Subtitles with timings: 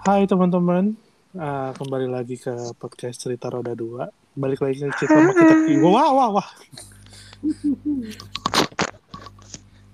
[0.00, 0.96] Hai teman-teman,
[1.36, 4.08] uh, kembali lagi ke podcast cerita roda dua.
[4.32, 5.76] Balik lagi ke sama kita.
[5.84, 6.48] Wah wah wah.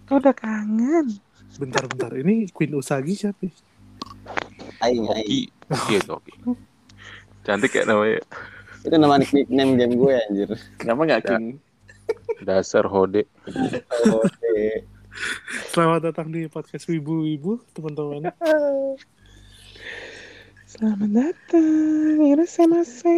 [0.07, 1.11] Kau udah kangen.
[1.59, 3.51] Bentar bentar, ini Queen Usagi siapa?
[4.87, 5.51] Aing, aing.
[5.75, 6.33] Oki, Oki itu Oki.
[7.43, 8.23] Cantik ya namanya.
[8.87, 10.51] Itu nama nickname game gue anjir.
[10.79, 11.23] Kenapa nggak.
[11.35, 11.59] King?
[12.47, 13.27] Dasar hode.
[14.07, 14.87] Oke.
[15.75, 18.31] Selamat datang di podcast Wibu-Wibu, teman-teman.
[20.77, 22.21] Selamat datang.
[22.21, 23.17] Irasemase.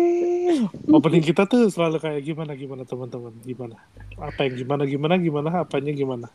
[0.95, 3.83] Opening kita tuh selalu kayak gimana gimana teman-teman, gimana?
[4.15, 6.31] Apa yang gimana gimana gimana, apanya gimana?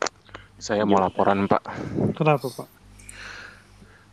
[0.60, 1.64] Saya mau laporan Pak.
[2.12, 2.68] Kenapa Pak?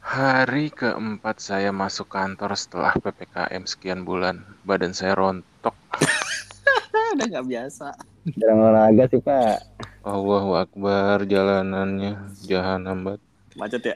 [0.07, 4.47] Hari keempat saya masuk kantor setelah PPKM sekian bulan.
[4.63, 5.75] Badan saya rontok.
[7.19, 7.91] Udah nggak biasa.
[8.39, 9.59] Jarang olahraga sih, Pak.
[10.07, 13.21] Allahu Akbar jalanannya jahanam banget.
[13.59, 13.95] Macet ya?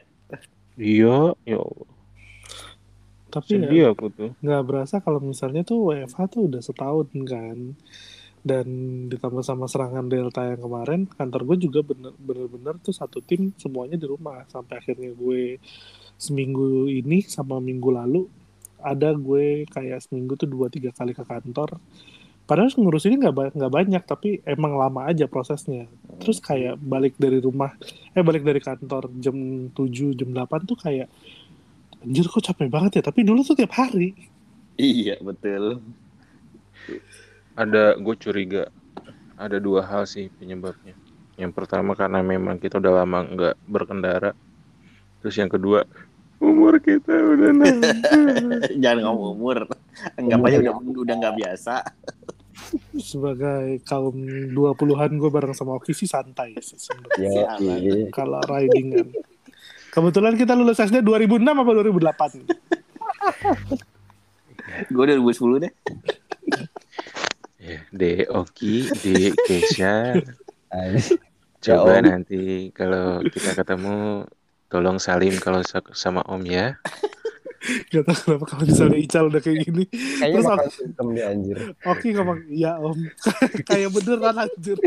[0.75, 1.94] Iya, ya Allah.
[3.35, 4.31] Tapi ya, Sedih aku tuh.
[4.39, 7.75] nggak berasa kalau misalnya tuh WFH tuh udah setahun kan.
[8.45, 8.67] Dan
[9.09, 12.13] ditambah sama serangan delta yang kemarin kantor gue juga bener
[12.45, 14.47] bener tuh satu tim semuanya di rumah.
[14.47, 15.59] Sampai akhirnya gue
[16.15, 18.23] seminggu ini sama minggu lalu
[18.79, 21.81] ada gue kayak seminggu tuh dua tiga kali ke kantor.
[22.45, 25.89] Padahal ngurus ini nggak nggak banyak tapi emang lama aja prosesnya.
[26.21, 27.73] Terus kayak balik dari rumah
[28.13, 29.33] eh balik dari kantor jam
[29.73, 31.09] 7 jam 8 tuh kayak
[32.05, 34.13] anjir kok capek banget ya tapi dulu tuh tiap hari
[34.75, 35.79] Iya betul.
[37.55, 38.67] Ada gue curiga
[39.39, 40.95] ada dua hal sih penyebabnya.
[41.39, 44.31] Yang pertama karena memang kita udah lama nggak berkendara.
[45.23, 45.87] Terus yang kedua
[46.43, 47.95] umur kita udah nambah.
[48.83, 49.57] Jangan ngomong umur.
[50.19, 51.75] Anggap aja udah udah nggak biasa.
[52.95, 54.15] sebagai kaum
[54.55, 57.59] 20-an gue bareng sama Oki sih santai sih sebenarnya.
[57.59, 58.07] Iya.
[58.15, 59.07] kalau riding kan.
[59.95, 62.43] Kebetulan kita lulus SD 2006 apa 2008?
[64.91, 65.71] Gue udah 2010 deh.
[67.65, 70.21] Ya, De Oki, De Kesha.
[71.57, 72.05] Coba Ya, Om.
[72.05, 74.29] nanti kalau kita ketemu
[74.67, 76.77] tolong salim kalau sa- sama Om ya.
[77.89, 79.89] Gak tau kenapa kalau misalnya Ical udah kayak gini.
[79.89, 81.57] Kayaknya Terus sistem dia anjir.
[81.81, 82.93] Oki ngomong, iya om.
[83.65, 84.77] kayak beneran anjir.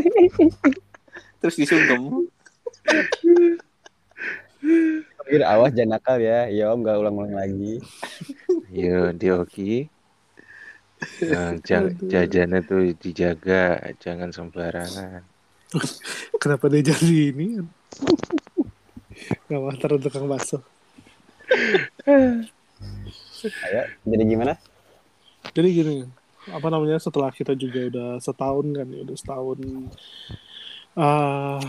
[1.43, 2.31] Terus disungkem.
[5.25, 6.49] Pikir awas jangan nakal ya.
[6.49, 7.81] Ya Om, gak ulang-ulang lagi.
[8.73, 9.89] Yo, De Oki.
[11.29, 11.55] Nah,
[12.09, 15.23] jajannya tuh dijaga, jangan sembarangan.
[16.41, 17.61] Kenapa dia jadi ini?
[19.47, 20.59] Gak mau ntar untuk Kang Bakso.
[23.39, 24.59] Ayo, jadi gimana?
[25.55, 25.95] Jadi gini,
[26.51, 29.59] apa namanya setelah kita juga udah setahun kan ya, udah setahun
[30.99, 31.61] ah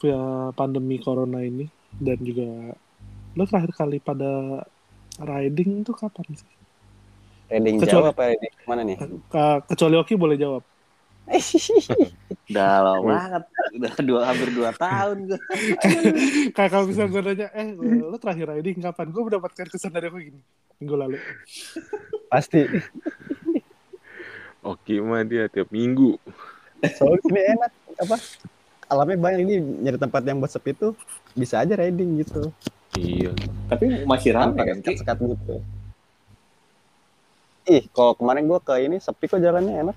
[0.00, 2.76] ya pandemi corona ini dan juga
[3.36, 4.62] lo terakhir kali pada
[5.16, 6.48] riding itu kapan sih?
[7.46, 8.96] Reading Kecuali- Jawa apa reading mana nih?
[9.28, 10.62] Ke- kecuali Oki boleh jawab.
[12.46, 13.42] Udah lama banget.
[13.74, 15.40] Udah dua hampir dua tahun gue.
[16.54, 17.66] Kayak kalau misalnya gue nanya, eh
[18.02, 19.10] lo terakhir riding kapan?
[19.10, 20.40] Gue mendapatkan kesan dari aku gini,
[20.78, 21.18] minggu lalu.
[22.30, 22.62] Pasti.
[24.66, 26.18] Oki mah dia tiap minggu.
[26.94, 28.16] Soalnya ini enak apa?
[28.86, 30.94] Alamnya banyak ini nyari tempat yang buat sepi tuh
[31.34, 32.54] bisa aja riding gitu.
[32.94, 33.34] Iya.
[33.66, 34.94] Tapi masih Tanpa kan Ki?
[34.94, 35.56] sekat-sekat gitu.
[37.66, 39.96] Ih, kalau kemarin gua ke ini sepi kok jalannya enak.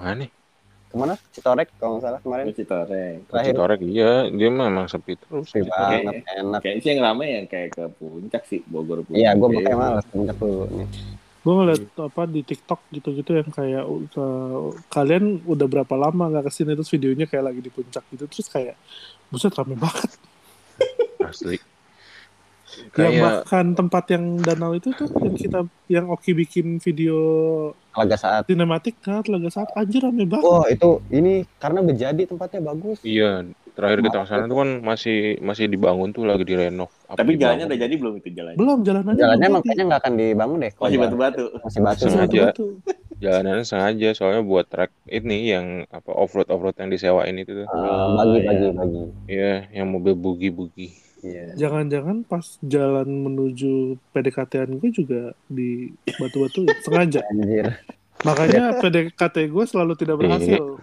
[0.00, 0.30] Mana nih?
[0.88, 1.14] Ke mana?
[1.36, 2.44] Citorek kalau nggak salah kemarin.
[2.56, 3.28] Citorek.
[3.28, 5.52] Terakhir Citorek iya, dia memang sepi terus.
[5.52, 6.60] sepi banget, enak.
[6.64, 9.20] Kayaknya sih yang rame yang kayak ke puncak sih Bogor puncak.
[9.20, 10.88] Iya, gua makanya malas puncak dulu nih.
[11.48, 16.52] Gue ngeliat apa di TikTok gitu-gitu yang kayak uh, kalian udah berapa lama nggak ke
[16.52, 18.76] sini terus videonya kayak lagi di puncak gitu terus kayak
[19.32, 20.12] buset rame banget.
[21.24, 21.56] Asli.
[22.78, 25.60] Yang Kayak bahkan tempat yang danau itu tuh yang kita
[25.90, 27.16] yang Oki bikin video
[27.96, 28.46] Laga saat.
[28.46, 30.46] sinematik kan telaga saat anjir rame banget.
[30.46, 33.00] Oh, itu ini karena udah jadi tempatnya bagus.
[33.02, 33.42] iya,
[33.78, 36.90] terakhir kita ke sana tuh kan masih masih dibangun tuh lagi direnov.
[37.06, 37.42] Apa Tapi dibangun?
[37.46, 38.58] jalannya udah jadi belum itu jalannya?
[38.58, 40.72] Belum jalanannya Jalannya belum kayaknya nggak akan dibangun deh.
[40.74, 41.44] Masih batu-batu.
[41.62, 42.02] Masih batu.
[42.10, 42.44] Sengaja.
[43.18, 47.66] Jalanannya sengaja soalnya buat trek ini yang apa off-road off-road yang disewain itu tuh.
[47.70, 48.46] Ah, bagi, iya.
[48.50, 49.02] bagi, bagi.
[49.30, 50.88] Iya, yang mobil bugi-bugi.
[51.22, 51.54] Iya.
[51.54, 57.22] Jangan-jangan pas jalan menuju PDKT-an gue juga di batu-batu sengaja.
[57.30, 57.78] Anjir.
[58.26, 60.78] Makanya PDKT gue selalu tidak berhasil.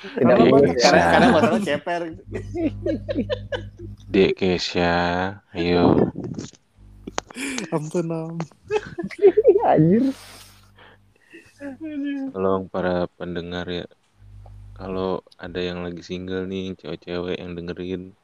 [0.00, 0.84] Tidak banyak ya.
[0.88, 2.02] Karena karena masalah ceper.
[4.10, 4.96] Dek Kesha,
[5.52, 6.08] ayo.
[7.70, 8.34] Ampun am.
[9.64, 10.04] Anjir.
[12.32, 13.86] Tolong para pendengar ya.
[14.74, 18.16] Kalau ada yang lagi single nih, cewek-cewek yang dengerin,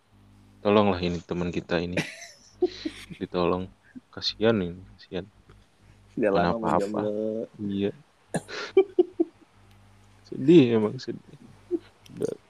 [0.65, 2.01] tolonglah ini teman kita ini.
[3.21, 3.69] ditolong
[4.13, 5.27] kasihan ini kasihan
[6.17, 6.81] lama Kenapa-apa.
[6.81, 7.45] menjomblo.
[7.69, 7.93] iya
[10.29, 11.36] sedih emang sedih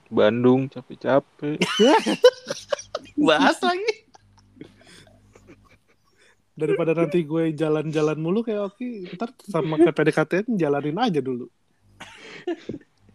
[0.08, 1.58] Bandung capek-capek
[3.16, 3.92] Bahas lagi.
[6.56, 11.48] Daripada nanti gue jalan-jalan mulu kayak Oki, ntar sama kayak PDKT jalanin aja dulu.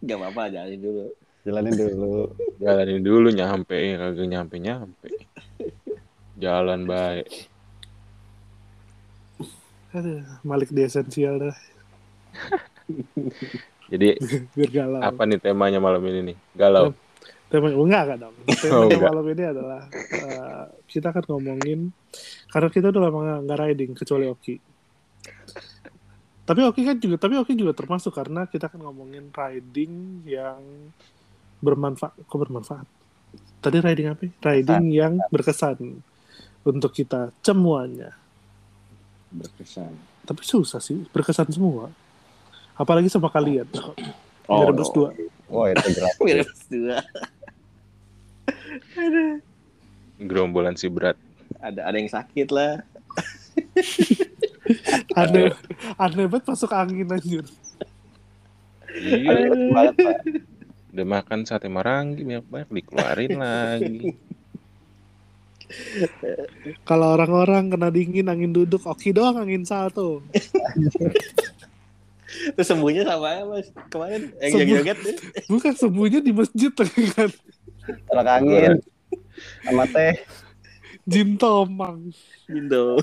[0.02, 1.06] Gak apa-apa, jalanin dulu.
[1.42, 2.30] Jalanin dulu.
[2.62, 5.10] jalanin dulu nyampe ya kagak nyampe nyampe
[6.38, 7.50] jalan baik
[9.92, 11.56] Aduh, Malik di esensial dah.
[13.92, 14.16] jadi
[14.56, 15.00] Biar galau.
[15.04, 16.96] apa nih temanya malam ini nih galau
[17.52, 18.34] Tema, oh, enggak, enggak dong.
[18.48, 19.10] Oh, Temanya enggak.
[19.12, 21.92] malam ini adalah eh, kita akan ngomongin
[22.48, 24.56] karena kita udah lama nggak- riding kecuali Oki.
[26.42, 30.64] Tapi Oki kan juga, tapi Oki juga termasuk karena kita akan ngomongin riding yang
[31.60, 32.88] bermanfaat, kok bermanfaat?
[33.60, 34.22] Tadi riding apa?
[34.24, 34.32] ya?
[34.42, 36.02] Riding yang berkesan
[36.64, 38.16] untuk kita semuanya.
[39.28, 39.92] Berkesan.
[40.24, 41.92] Tapi susah sih, berkesan semua.
[42.76, 43.68] Apalagi sama kalian.
[44.48, 45.08] Oh, Mirip berdua.
[45.52, 45.88] Oh itu.
[46.24, 46.98] Mirip dua.
[50.22, 51.18] gerombolan si berat
[51.58, 52.82] Ada ada yang sakit lah.
[55.18, 55.52] Aneh,
[56.00, 57.44] aneh banget masuk angin anjir.
[58.96, 60.16] iya banget pak.
[60.92, 64.16] udah makan sate marangi banyak banyak dikeluarin lagi
[66.84, 70.20] Kalau orang-orang kena dingin angin duduk, Oki doang angin salto.
[72.32, 74.66] Terus sembuhnya sama ya mas kemarin yang Sembuh.
[74.66, 75.16] joget-joget deh.
[75.48, 76.72] Bukan sembunyi di masjid
[77.12, 77.30] kan.
[78.08, 78.80] Tolak angin.
[79.62, 80.14] Sama teh.
[81.02, 82.14] Jin Tomang.
[82.46, 83.00] Indo.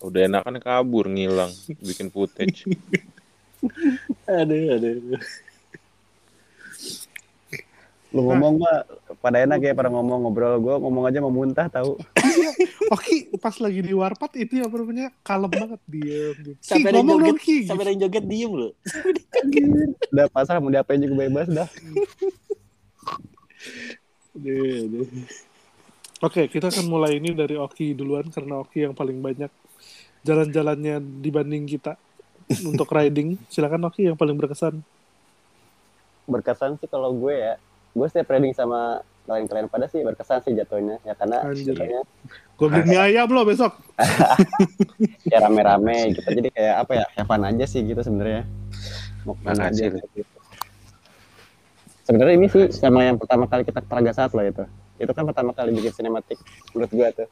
[0.00, 2.64] udah enakan kabur ngilang bikin footage
[4.24, 5.18] Aduh, aduh.
[8.08, 8.80] Lu ngomong pak,
[9.20, 12.00] pada enak ya pada ngomong ngobrol gue ngomong aja mau muntah tahu.
[12.88, 16.32] Oki pas lagi di warpat itu apa namanya kalem banget dia.
[16.32, 17.58] Ki, Sampai ada joget, dong Ki.
[17.68, 18.72] sampai ada joget diem loh.
[20.12, 21.68] Udah pasar mau diapain juga bebas dah.
[26.24, 29.52] Oke, kita akan mulai ini dari Oki duluan karena Oki yang paling banyak
[30.24, 32.00] jalan-jalannya dibanding kita
[32.64, 33.36] untuk riding.
[33.52, 34.80] Silakan Oki yang paling berkesan.
[36.24, 37.54] Berkesan sih kalau gue ya,
[37.98, 41.74] gue setiap trading sama kalian-kalian pada sih berkesan sih jatuhnya ya karena Anjir.
[41.74, 42.00] jatuhnya
[42.54, 43.76] Gue beli mie ayam loh besok.
[45.30, 48.42] ya rame-rame gitu jadi kayak apa ya fun aja sih gitu sebenarnya
[49.22, 50.38] mau ke mana aja gitu.
[52.02, 54.64] sebenarnya ini sih sama yang pertama kali kita ke Telaga Saat loh itu
[54.98, 56.38] itu kan pertama kali bikin sinematik
[56.72, 57.28] menurut gue tuh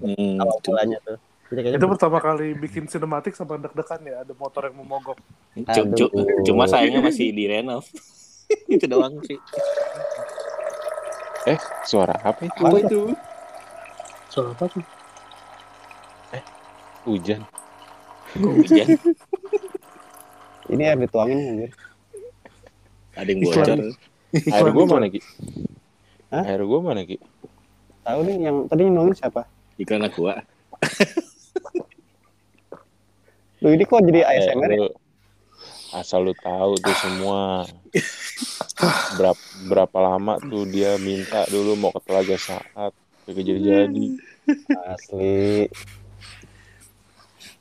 [0.00, 1.18] Hmm, awal mulanya tuh
[1.50, 5.18] Itu pertama kali bikin sinematik sama deg-degan ya, ada motor yang memogok.
[5.66, 6.06] cu- Aduh.
[6.46, 7.82] cuma sayangnya masih di renov.
[8.74, 9.38] itu doang sih.
[11.48, 11.58] eh
[11.88, 13.00] suara apa itu Apa itu?
[14.30, 14.84] Soal apa tuh?
[17.08, 17.40] hujan
[18.36, 18.86] Kok hujan?
[20.72, 21.70] ini air dituangin anjir.
[23.16, 23.66] Ada yang bocor.
[24.30, 25.20] Air gua mana ki
[26.30, 26.44] Hah?
[26.46, 27.18] air gua mana ki
[28.06, 29.42] tahu nih yang tadi yang nongin siapa
[29.80, 30.44] Iklan aqua.
[33.60, 34.88] lu ini kok jadi Eh, ASMR ya?
[35.96, 37.66] Asal lu tahu tuh semua
[39.18, 42.92] berapa berapa lama tuh dia minta dulu mau ke telaga saat
[43.26, 44.06] kagak jadi jadi
[44.90, 45.66] asli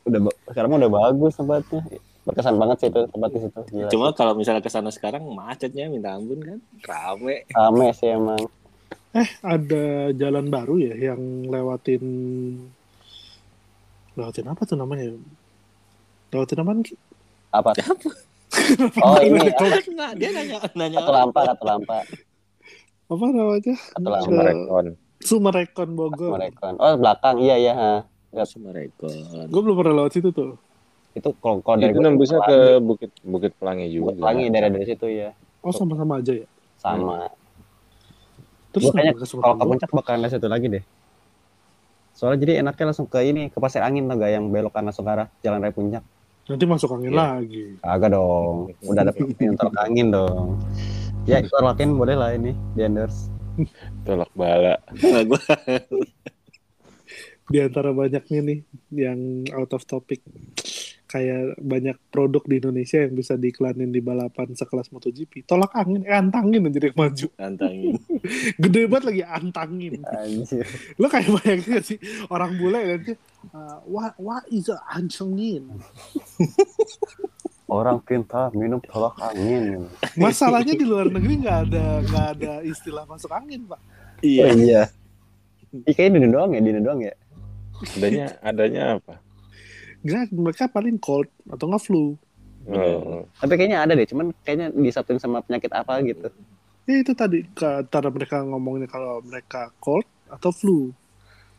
[0.06, 1.82] udah sekarang mah udah bagus tempatnya
[2.30, 3.90] berkesan banget sih itu tempat di situ Gila.
[3.90, 6.60] Cuma kalau misalnya ke sana sekarang macetnya minta ampun kan.
[6.86, 7.50] Rame.
[7.50, 8.46] rame sih emang
[9.42, 12.04] Ada jalan baru ya yang lewatin
[14.14, 15.18] lewatin apa tuh namanya?
[16.30, 16.72] Lewatin apa?
[17.50, 17.72] Apa
[19.06, 19.40] oh ini
[19.94, 21.98] Nah, dia nanya nanya satu lampa satu lampa
[23.08, 23.76] Apa namanya?
[23.76, 24.86] satu lampa sama rekon
[25.20, 26.32] Sumarekon Bogor.
[26.32, 26.74] Sumarekon.
[26.78, 27.94] oh belakang iya iya ha.
[28.46, 29.12] sama rekon.
[29.50, 30.56] Gue belum pernah lewat situ tuh.
[31.10, 34.86] itu kalau kalau dari itu gua nembusnya ke bukit bukit pelangi juga Pelangi dari dari
[34.86, 36.48] situ ya Oh sama-sama aja ya.
[36.78, 37.28] sama
[38.70, 39.68] Terus kayaknya kalau ke Sumarekon?
[39.68, 40.84] puncak bakalan ada satu lagi deh
[42.14, 45.12] soalnya jadi enaknya langsung ke ini ke pasir angin tuh gak yang belokan langsung ke
[45.12, 46.04] arah jalan raya puncak
[46.50, 47.38] Nanti masuk angin Iya.
[47.38, 47.64] lagi.
[47.78, 48.56] Kagak dong.
[48.82, 49.14] Udah ada
[49.46, 50.58] yang tolak angin dong.
[51.24, 53.30] Ya, itu tolak angin boleh lah ini di endorse.
[54.08, 54.76] tolak bala
[57.50, 58.60] Di antara banyaknya nih
[58.94, 59.20] yang
[59.54, 60.22] out of topic.
[61.10, 65.42] Kayak banyak produk di Indonesia yang bisa diiklanin di balapan sekelas MotoGP.
[65.50, 67.28] Tolak angin, eh antangin yang maju.
[67.34, 67.98] tantangin.
[68.62, 69.94] Gede banget lagi antangin.
[70.06, 70.70] Anjir.
[71.02, 71.98] Lo kayak bayangin gak sih
[72.30, 73.18] orang bule nanti
[73.58, 75.66] uh, what, what is a antangin?
[77.70, 79.86] Orang pintar minum tolak angin.
[80.18, 83.78] Masalahnya di luar negeri nggak ada nggak ada istilah masuk angin pak.
[83.78, 84.46] Oh Iya.
[84.58, 84.82] iya.
[85.86, 87.14] Ih, kayaknya di doang ya, di doang ya.
[87.94, 89.14] Adanya adanya apa?
[90.04, 92.16] Enggak, mereka paling cold atau nggak flu.
[92.70, 96.30] Oh, Tapi kayaknya ada deh, cuman kayaknya disatuin sama penyakit apa gitu.
[96.86, 100.94] Ya itu tadi ke antara mereka ngomongnya kalau mereka cold atau flu.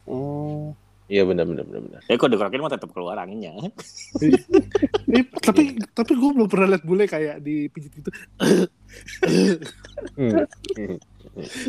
[0.07, 0.73] Oh,
[1.11, 2.01] iya benar benar benar benar.
[2.07, 3.55] Ya kok dikrokin mah tetap keluar anginnya.
[5.11, 8.11] Eh, tapi tapi gue belum pernah lihat bule kayak dipijit gitu.
[10.15, 10.47] Hmm.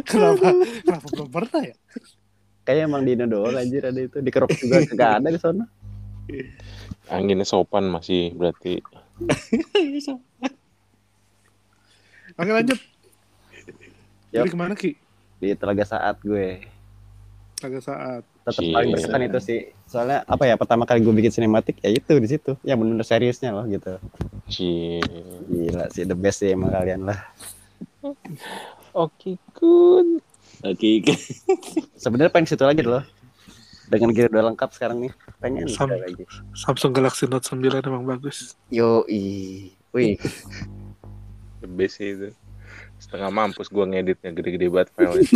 [0.10, 0.54] kenapa?
[0.86, 1.76] Kenapa belum pernah ya?
[2.62, 4.18] kayaknya emang di Indo doang anjir ada itu.
[4.22, 5.66] Di kerok juga kagak ada di sana.
[7.12, 8.80] Anginnya sopan masih berarti.
[12.40, 12.80] Oke lanjut.
[14.32, 14.96] Jadi ke mana Ki?
[15.44, 16.64] Di telaga saat gue.
[17.62, 18.24] Agak saat.
[18.42, 18.74] Tetap Cie.
[18.74, 19.60] paling berkesan itu sih.
[19.86, 22.58] Soalnya apa ya pertama kali gue bikin sinematik ya itu di situ.
[22.66, 24.00] Yang benar seriusnya loh gitu.
[24.48, 25.04] Cie.
[25.52, 27.20] Gila sih the best sih emang kalian lah.
[28.98, 30.24] Oke, good.
[30.66, 31.06] Oke.
[32.00, 33.06] Sebenarnya pengen situ lagi loh.
[33.92, 35.12] Dengan gear udah lengkap sekarang nih.
[35.38, 36.24] Pengen Sam- ada lagi.
[36.56, 38.56] Samsung Galaxy Note 9 emang bagus.
[38.72, 39.68] Yo i.
[39.92, 40.16] Wih,
[41.60, 42.32] The best sih itu.
[42.96, 45.20] Setengah mampus gua ngeditnya gede-gede banget file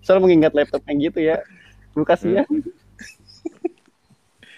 [0.00, 1.38] soal mengingat laptop yang gitu ya.
[1.90, 2.44] Gue kasih ya.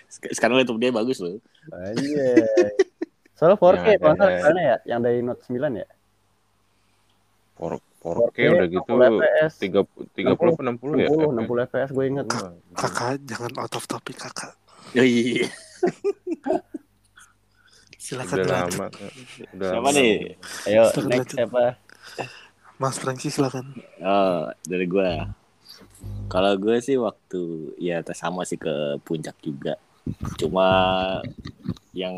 [0.08, 1.40] Sek- Sekarang laptop dia bagus loh.
[1.68, 2.72] Anjay.
[3.32, 5.88] Soalnya 4K Yang kalau nggak ada- salah ya, yang dari Note 9 ya.
[7.56, 9.52] 4K udah gitu 60 fps.
[9.62, 9.86] 30
[10.18, 11.08] 30 apa 60 ya?
[11.08, 12.26] 60, 60 fps gue inget.
[12.74, 14.52] Kakak jangan out of topic kakak.
[14.92, 15.46] Oh, iya.
[18.02, 18.86] Silakan Udah lama.
[19.54, 19.96] Udah Siapa lama.
[19.96, 20.14] nih?
[20.66, 21.64] Ayo Silakan next siapa?
[22.82, 23.78] Mas Franky silakan.
[24.02, 25.10] Oh, dari gue.
[26.26, 29.78] Kalau gue sih waktu ya sama sih ke puncak juga.
[30.34, 30.66] Cuma
[31.94, 32.12] yang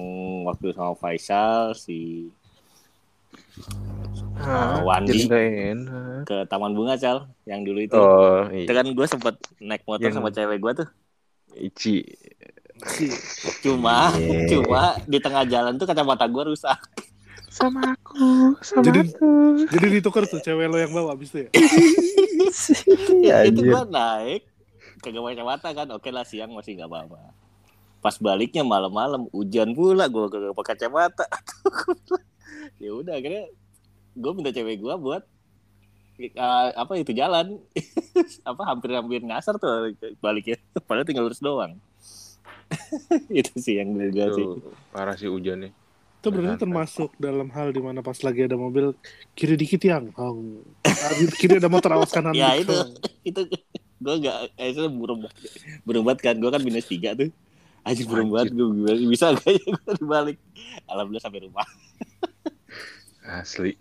[0.49, 2.33] waktu sama Faisal si
[4.85, 6.25] Wandi enak.
[6.25, 7.97] ke Taman Bunga Cal yang dulu itu.
[7.97, 8.77] Oh, Itu iya.
[8.77, 10.89] kan gue sempet naik motor Yang- sama cewek gue tuh.
[11.55, 12.05] Ici.
[13.61, 14.51] Cuma, Yeah.
[14.51, 16.77] cuma di tengah jalan tuh kacamata gue rusak.
[17.49, 19.33] Sama aku, sama Jadi- aku.
[19.71, 21.49] Jadi ditukar tuh cewek lo yang bawa abis itu ya.
[23.23, 24.43] Ya itu gue naik
[24.99, 25.87] kagak pakai kacamata kan.
[25.95, 27.31] Oke lah siang masih nggak apa-apa.
[28.03, 31.27] Pas baliknya malam-malam hujan pula gue kagak pakai kacamata.
[32.83, 33.47] ya udah akhirnya
[34.15, 35.23] gue minta cewek gue buat
[36.19, 37.59] eh, apa itu jalan.
[38.51, 40.59] Apa hampir-hampir ngasar tuh baliknya.
[40.87, 41.75] Padahal tinggal lurus doang.
[43.31, 44.47] Itu sih yang dari gue sih.
[44.95, 45.75] Parah sih hujannya.
[46.23, 46.63] Itu berarti Benar.
[46.63, 48.97] termasuk dalam hal di mana pas lagi ada mobil
[49.37, 50.65] kiri dikit yang, hong.
[51.37, 52.33] Kiri ada motor awas kanan.
[52.33, 52.73] ya itu.
[53.21, 53.45] Itu
[54.01, 55.29] gue nggak eh itu burung
[55.85, 57.29] burung banget kan gue kan minus tiga tuh.
[57.85, 60.41] Aja burung banget gue bisa gak ya gue dibalik?
[60.89, 61.69] Alhamdulillah sampai rumah
[63.25, 63.73] Asli.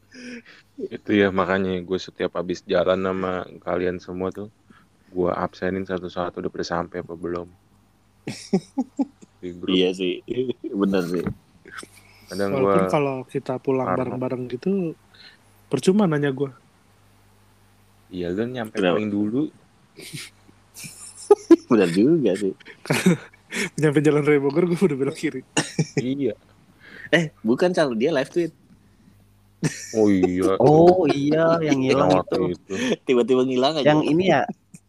[0.79, 4.47] Itu ya makanya gue setiap habis jalan sama kalian semua tuh
[5.13, 7.47] gue absenin satu-satu udah pada sampai apa belum.
[9.43, 10.23] Iya sih
[10.81, 11.19] bener sih
[12.31, 14.95] Kadang Walaupun kalau kita pulang bareng-bareng gitu,
[15.67, 16.47] percuma nanya gue.
[18.07, 18.95] iya lu nyampe Kenapa?
[18.95, 19.51] paling dulu.
[21.69, 22.55] bener juga sih
[23.77, 25.43] Nyampe jalan raya Bogor, gue udah belok kiri.
[25.99, 26.39] iya.
[27.11, 28.55] eh bukan cal dia live tweet
[29.93, 30.51] Oh iya.
[30.59, 32.19] Oh iya, yang hilang Yang itu.
[32.19, 32.73] waktu itu.
[33.07, 34.41] tiba-tiba ngilang aja Yang ini ya,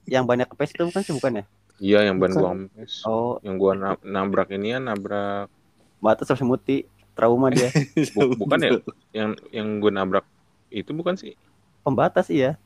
[0.08, 1.44] yang banyak kepes itu bukan sih bukan ya?
[1.82, 3.02] Iya yang ban gua ampes.
[3.06, 5.50] Oh, Yang gua na- nabrak ini ya nabrak
[5.98, 6.84] batas sama semuti,
[7.16, 7.70] trauma dia.
[8.14, 8.70] Bu- bukan ya?
[9.14, 10.26] yang yang gua nabrak
[10.70, 11.34] itu bukan sih?
[11.82, 12.58] Pembatas iya.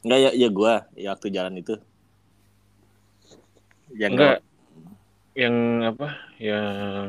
[0.00, 1.76] Enggak ya ya gue ya waktu jalan itu
[3.92, 4.40] yang Enggak.
[5.36, 5.54] Yang
[5.94, 6.08] apa?
[6.40, 7.08] Yang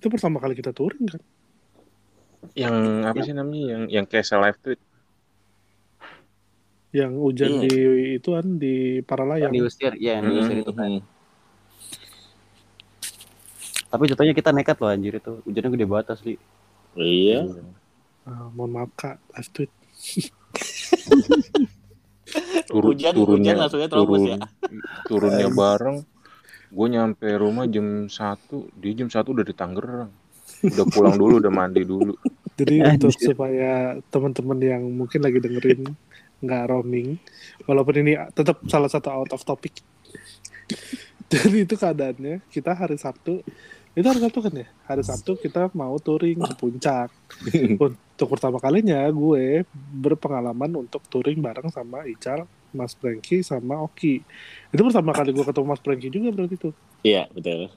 [0.00, 1.20] Itu pertama kali kita touring kan.
[2.54, 3.64] Yang apa sih namanya?
[3.70, 4.80] Yang yang Castle Live tweet.
[6.90, 7.60] Yang hujan Iya.
[7.62, 7.72] di
[8.16, 9.52] itu kan di Paralayang.
[9.52, 10.90] Diusir, iya yang diusir itu kan.
[10.90, 11.02] Hmm.
[13.88, 15.32] Tapi jatuhnya kita nekat loh anjir itu.
[15.42, 16.34] Hujannya gede banget asli.
[16.92, 17.46] iya
[18.22, 19.70] Ah, mohon maaf kak, live tweet.
[22.68, 24.38] Turun, Hujan- turunnya hujan langsungnya terobos turun, ya.
[25.04, 25.98] turunnya bareng.
[26.70, 28.38] Gue nyampe rumah jam 1,
[28.76, 30.10] dia jam 1 udah di Tangerang.
[30.62, 32.14] Udah pulang dulu, udah mandi dulu.
[32.56, 33.10] Jadi Anjir.
[33.10, 35.90] untuk supaya teman-teman yang mungkin lagi dengerin
[36.40, 37.20] nggak roaming,
[37.68, 39.78] walaupun ini tetap salah satu out of topic.
[41.30, 43.44] Jadi itu keadaannya kita hari Sabtu
[43.90, 44.66] itu hari Sabtu kan ya?
[44.86, 47.10] Hari Sabtu kita mau touring ke puncak.
[47.82, 49.66] Untuk pertama kalinya gue
[49.96, 54.22] berpengalaman untuk touring bareng sama Ical Mas Franky sama Oki.
[54.70, 56.74] Itu pertama kali gue ketemu Mas Franky juga berarti tuh.
[57.02, 57.72] Iya betul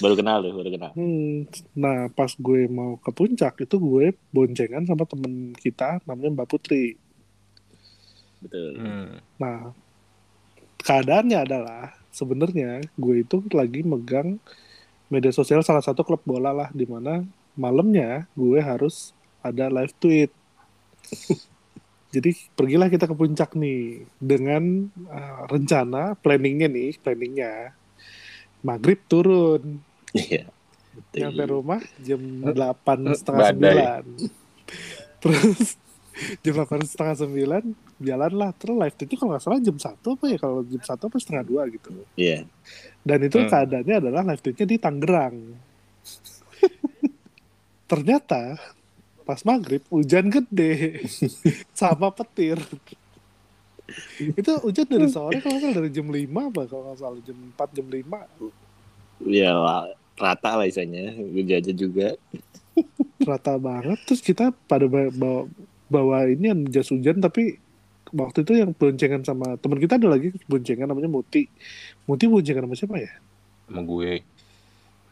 [0.00, 1.44] baru kenal tuh baru kenal Hmm,
[1.76, 6.96] nah pas gue mau ke puncak itu gue boncengan sama temen kita namanya Mbak Putri.
[8.40, 9.20] betul Hmm.
[9.36, 9.76] Nah
[10.82, 14.40] keadaannya adalah sebenarnya gue itu lagi megang
[15.12, 17.20] media sosial salah satu klub bola lah di mana
[17.52, 19.12] malamnya gue harus
[19.44, 20.32] ada live tweet.
[22.12, 27.72] Jadi pergilah kita ke puncak nih dengan uh, rencana planningnya nih planningnya
[28.62, 29.78] maghrib turun.
[30.12, 30.48] Iya.
[31.12, 34.04] nyampe rumah jam delapan setengah sembilan.
[35.22, 35.76] Terus
[36.40, 37.64] jam delapan setengah sembilan
[38.02, 40.38] jalan lah terus live tweetnya kalau nggak salah jam satu apa ya?
[40.40, 41.88] Kalau jam satu apa setengah dua gitu.
[42.16, 42.44] Iya.
[43.02, 43.50] dan itu Hmm.
[43.50, 45.36] keadaannya adalah live tweetnya di Tangerang.
[47.90, 48.56] Ternyata
[49.22, 51.06] pas maghrib hujan gede
[51.78, 52.58] sama petir
[54.32, 56.18] itu hujan dari sore kalau nggak dari jam 5
[56.48, 58.04] apa kalau nggak salah jam 4 jam 5
[59.22, 61.14] Iya lah, rata lah isanya.
[61.14, 62.18] Gue jajan juga.
[63.22, 65.46] rata banget terus kita pada ba- bawa,
[65.86, 67.54] bawa ini yang jas hujan tapi
[68.10, 71.46] waktu itu yang boncengan sama teman kita ada lagi boncengan namanya Muti
[72.02, 73.12] Muti boncengan sama siapa ya
[73.64, 74.24] Sama gue.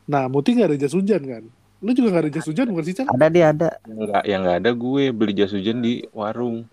[0.05, 1.45] nah Muti nggak ada jas hujan kan
[1.79, 3.07] lu juga nggak ada jas hujan bukan sih Chan?
[3.07, 3.71] Ada dia ada.
[3.85, 6.69] Yang nggak yang nggak ada gue beli jas hujan di warung.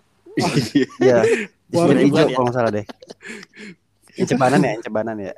[1.00, 1.24] Iya.
[1.68, 2.32] Wah, Warna hijau ya.
[2.32, 2.86] kalau nggak salah deh.
[4.16, 5.32] Encebanan ya, encebanan ya.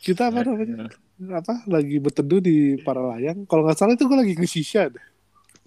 [0.00, 0.88] kita apa namanya
[1.34, 5.04] apa lagi berteduh di para layang kalau nggak salah itu gue lagi ke shisha deh.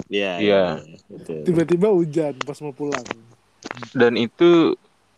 [0.10, 0.32] Iya.
[0.42, 0.64] Iya.
[1.46, 3.04] Tiba-tiba hujan pas mau pulang
[3.94, 4.74] Dan itu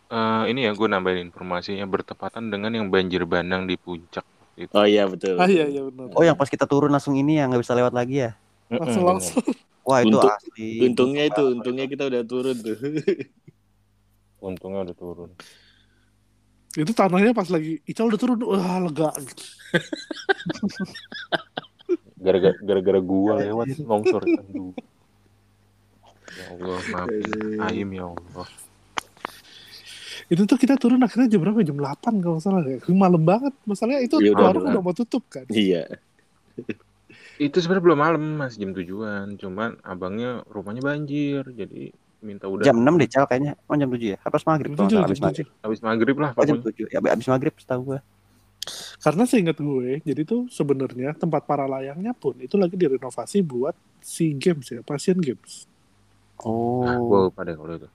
[0.09, 4.25] eh, ini ya gue nambahin informasinya bertepatan dengan yang banjir bandang di puncak.
[4.53, 4.69] Itu.
[4.75, 5.33] Oh iya betul.
[5.41, 7.93] ah iya iya benar Oh yang pas kita turun langsung ini ya nggak bisa lewat
[7.93, 8.31] lagi ya.
[8.69, 9.41] langsung langsung
[9.83, 10.69] Wah itu Untuk- asli.
[10.79, 12.77] Untungnya itu, untungnya kita udah turun tuh.
[14.43, 15.31] Untungnya udah turun.
[16.73, 19.13] itu tanahnya pas lagi Ical udah turun wah lega
[22.17, 24.25] Gara-gara gara-gara gua lewat longsor.
[24.25, 24.73] Aduh.
[26.33, 28.47] Ya Allah, maafin Aim ya Allah.
[30.31, 34.07] itu tuh kita turun akhirnya jam berapa jam 8 kalau salah ya malam banget masalahnya
[34.07, 35.85] itu udah warung udah mau tutup kan iya.
[37.41, 39.25] Itu sebenarnya belum malam, masih jam tujuan.
[39.41, 41.89] Cuman abangnya rumahnya banjir, jadi
[42.23, 43.53] minta udah Jam 6 deh Cal kayaknya.
[43.67, 44.17] Oh jam 7 ya.
[44.17, 44.71] Apa maghrib?
[44.73, 45.47] Jam Habis maghrib.
[45.59, 46.87] habis maghrib lah Oh jam pokoknya.
[46.87, 46.95] 7.
[46.95, 47.99] Ya habis maghrib setahu gua.
[49.03, 54.31] karena seingat gue jadi tuh sebenarnya tempat para layangnya pun itu lagi direnovasi buat si
[54.31, 55.67] games ya Asian Games
[56.39, 56.87] Oh.
[56.87, 57.87] Ah, lupa deh kalau itu.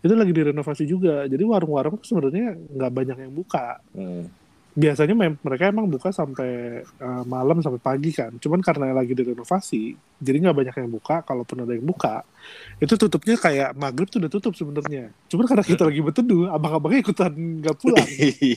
[0.00, 4.24] itu lagi direnovasi juga jadi warung-warung tuh sebenarnya nggak banyak yang buka Hmm.
[4.80, 8.32] Biasanya mem- mereka emang buka sampai eh, malam sampai pagi kan.
[8.40, 11.20] Cuman karena lagi direnovasi jadi nggak banyak yang buka.
[11.20, 12.24] Kalaupun ada yang buka
[12.80, 15.12] itu tutupnya kayak maghrib tuh udah tutup sebenarnya.
[15.28, 18.08] Cuman karena kita lagi berteduh abang-abangnya ikutan nggak pulang.
[18.08, 18.56] Eh,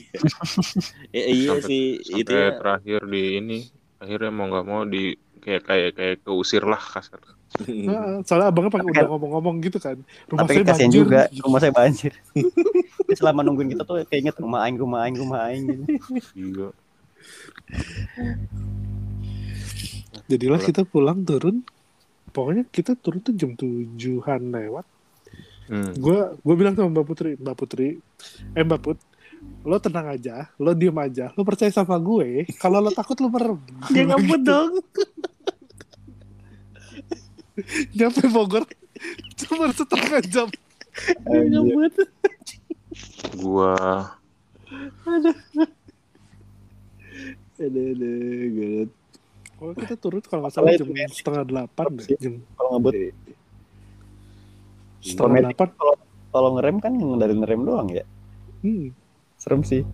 [1.12, 2.48] iya Sampai- sih Sampai itu ya.
[2.56, 3.58] terakhir di ini,
[4.00, 5.12] akhirnya mau nggak mau di
[5.44, 7.20] kayak kayak kayak keusir lah kasar.
[7.56, 9.94] Heeh, soalnya abangnya pakai udah kan- ngomong-ngomong gitu kan
[10.26, 11.40] rumah Tapi saya kasihan banjir juga nih.
[11.40, 12.12] rumah saya banjir.
[13.04, 15.84] Jadi selama nungguin kita tuh kayak inget rumah aing, rumah aing, rumah aing gitu.
[16.34, 16.68] Iya.
[20.26, 21.62] jadilah kita pulang turun
[22.30, 24.86] pokoknya kita turun tuh jam tujuhan lewat
[25.64, 25.96] Hmm.
[25.96, 27.96] gue gue bilang sama mbak Putri mbak Putri
[28.52, 29.00] eh mbak Put
[29.62, 33.56] lo tenang aja lo diem aja lo percaya sama gue kalau lo takut lo merem
[33.88, 34.72] Dia ngebut dong.
[37.96, 38.64] Nyampe Bogor
[39.38, 40.48] cuma setengah jam
[41.26, 41.94] ngebut.
[43.38, 43.74] Gua
[45.04, 45.34] Aduh,
[47.58, 48.90] aduh, galet.
[49.54, 51.86] kalau kita turun kalau nggak salah jam setengah delapan
[52.18, 52.94] jam Kalau ngebut
[55.04, 55.68] setengah delapan
[56.34, 58.02] kalau ngerem kan yang dari ngerem doang ya.
[58.66, 58.90] hmm.
[59.38, 59.84] Serem sih.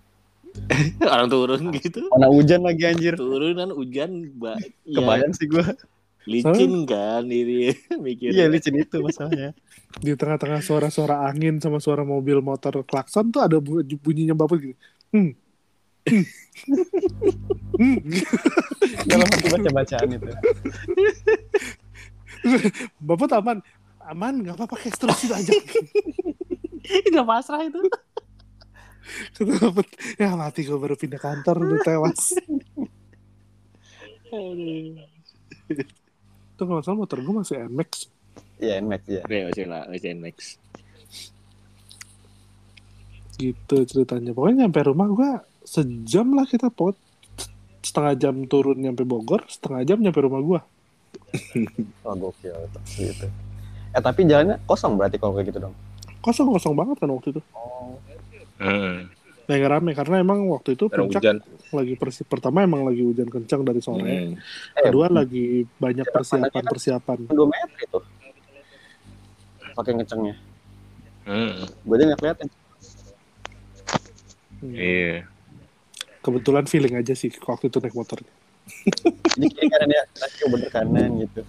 [1.05, 2.07] Orang turun gitu.
[2.11, 3.13] Mana hujan lagi anjir.
[3.15, 4.57] Turun kan hujan, Mbak.
[4.87, 5.63] Ya, Kebayang sih gua.
[6.29, 7.73] Licin kan ini
[8.05, 8.45] mikirnya.
[8.45, 9.57] Iya licin itu masalahnya.
[9.99, 14.75] di tengah-tengah suara-suara angin sama suara mobil motor klakson tuh ada bu- bunyinya bapak gitu
[15.11, 15.31] hmm.
[16.07, 16.25] Hmm.
[17.75, 17.99] Hmm.
[19.11, 20.25] Kalau aku baca bacaan itu.
[23.07, 23.57] bapak aman
[24.09, 25.53] aman nggak apa-apa kayak terus itu aja
[27.11, 27.77] Udah pasrah itu.
[30.17, 32.33] Ya mati gue baru pindah kantor udah tewas
[34.31, 35.03] Aduh.
[36.61, 38.05] Itu kalau salah motor gue masih NMAX
[38.61, 39.21] Iya Nmax ya.
[39.25, 40.61] Oke, masih lah, masih next.
[43.41, 45.29] gitu ceritanya pokoknya nyampe rumah gue
[45.65, 46.93] sejam lah kita pot
[47.81, 50.59] setengah jam turun nyampe Bogor setengah jam nyampe rumah gue
[52.05, 52.53] Oh gokil
[52.85, 53.25] gitu.
[53.91, 55.73] Eh tapi jalannya kosong berarti kalau kayak gitu dong.
[56.21, 57.97] kosong kosong banget kan waktu itu Oh.
[58.61, 59.09] hmm.
[59.51, 61.37] Nggak rame karena emang waktu itu puncak hujan.
[61.75, 63.99] lagi persi pertama emang lagi hujan kencang dari sore
[64.31, 64.35] Hmm.
[64.79, 67.99] kedua lagi banyak persiapan persiapan Dua meter itu.
[69.75, 70.35] Pakai ngecengnya.
[71.27, 71.67] Hmm.
[71.83, 72.47] Gue aja nggak kelihatan.
[74.61, 74.71] Hmm.
[74.71, 75.27] Iya.
[76.21, 78.23] Kebetulan feeling aja sih waktu itu naik motor.
[79.41, 81.41] Ini kayak ya, kaki bener kanan gitu.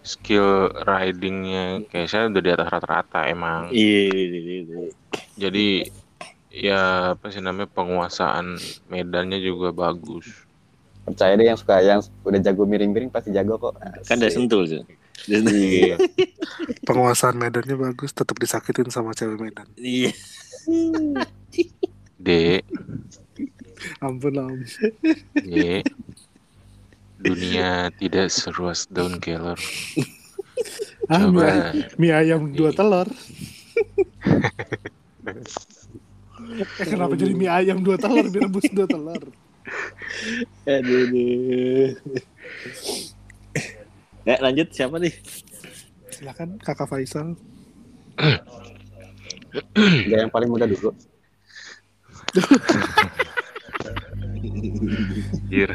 [0.00, 3.68] Skill ridingnya kayak saya udah di atas rata-rata emang.
[3.72, 4.80] Iya, iya, iya.
[5.40, 5.88] Jadi
[6.50, 8.58] ya apa sih namanya penguasaan
[8.90, 10.26] medannya juga bagus.
[11.06, 13.78] Percaya deh yang suka yang udah jago miring-miring pasti jago kok.
[14.04, 14.36] Kan udah Asik.
[14.36, 14.82] sentul sih.
[15.30, 15.96] Iya.
[16.88, 19.68] Penguasaan medannya bagus, tetap disakitin sama cewek Medan.
[19.76, 20.12] Iya.
[22.24, 22.68] Dek,
[24.04, 24.60] Ampun om.
[25.40, 25.88] Dek.
[27.20, 29.60] Dunia tidak seruas daun kelor.
[31.08, 31.48] Ah, mie, Coba
[32.00, 33.08] mie ayam dua telur.
[36.58, 38.26] eh, kenapa jadi mie ayam dua telur?
[38.26, 39.22] Direbus dua telur.
[40.66, 41.88] Aduh, aduh.
[44.26, 45.14] Ya, lanjut siapa nih?
[46.10, 47.38] Silakan kakak Faisal.
[49.80, 50.92] Gak yang paling muda dulu.
[55.50, 55.70] Anjir.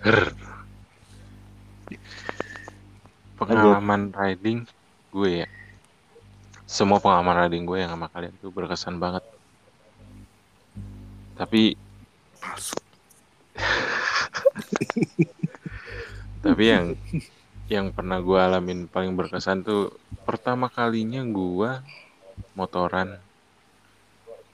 [0.00, 0.20] Her.
[3.36, 4.64] Pengalaman riding
[5.12, 5.48] gue ya.
[6.70, 9.26] Semua pengalaman riding gue yang sama kalian tuh berkesan banget.
[11.34, 11.74] Tapi
[16.46, 16.94] tapi yang
[17.66, 21.82] yang pernah gue alamin paling berkesan tuh pertama kalinya gue
[22.54, 23.18] motoran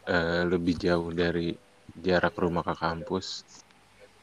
[0.08, 1.52] eh, lebih jauh dari
[2.00, 3.44] jarak rumah ke kampus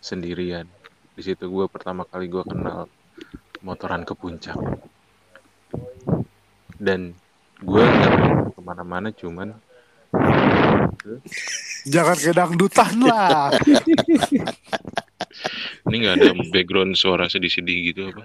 [0.02, 0.66] sendirian.
[1.14, 2.90] Di situ gue pertama kali gue kenal
[3.62, 4.58] motoran ke puncak.
[6.82, 7.22] Dan
[7.64, 8.12] gue nggak
[8.54, 9.56] ke mana-mana cuman
[11.84, 13.50] Jangan kayak dangdutan lah.
[15.90, 18.24] ini nggak ada background suara sedih-sedih gitu apa?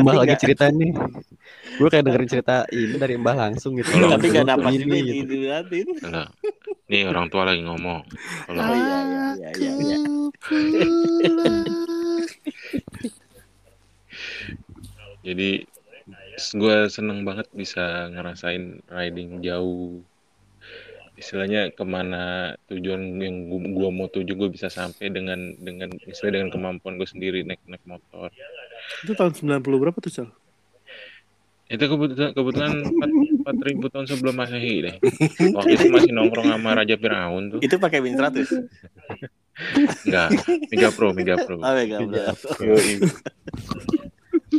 [0.00, 0.94] Mbah lagi cerita nih.
[1.76, 3.90] Gue kayak dengerin cerita ini dari Mbah langsung gitu.
[3.90, 5.34] Kalau Tapi gak dapat Ini gitu.
[6.08, 6.30] Lah,
[6.88, 8.06] ini orang tua lagi ngomong.
[8.46, 9.98] Kalau Oh iya, iya, iya, iya, iya.
[15.24, 15.73] Jadi
[16.36, 20.02] gue seneng banget bisa ngerasain riding jauh.
[21.14, 26.42] Istilahnya ke mana tujuan yang gua, gua mau tuju gue bisa sampai dengan dengan istilahnya
[26.42, 28.34] dengan kemampuan gue sendiri naik naik motor.
[29.06, 30.28] itu tahun 90 berapa tuh, Sal?
[31.64, 32.72] Itu kebetulan kebetulan
[33.46, 34.96] 4, ribu tahun sebelum masehi deh.
[35.56, 37.60] Waktu itu masih nongkrong sama Raja Firaun tuh.
[37.64, 38.44] Itu pakai Win 100.
[40.04, 40.28] Enggak,
[40.68, 41.62] Mega Pro, Mega Pro.
[41.62, 42.34] Oh, ya, benar.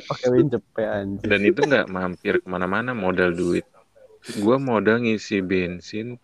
[0.06, 1.28] Pakai win cepet anjir.
[1.28, 3.66] Dan itu nggak mampir ke mana-mana modal duit.
[4.42, 6.18] Gua modal ngisi bensin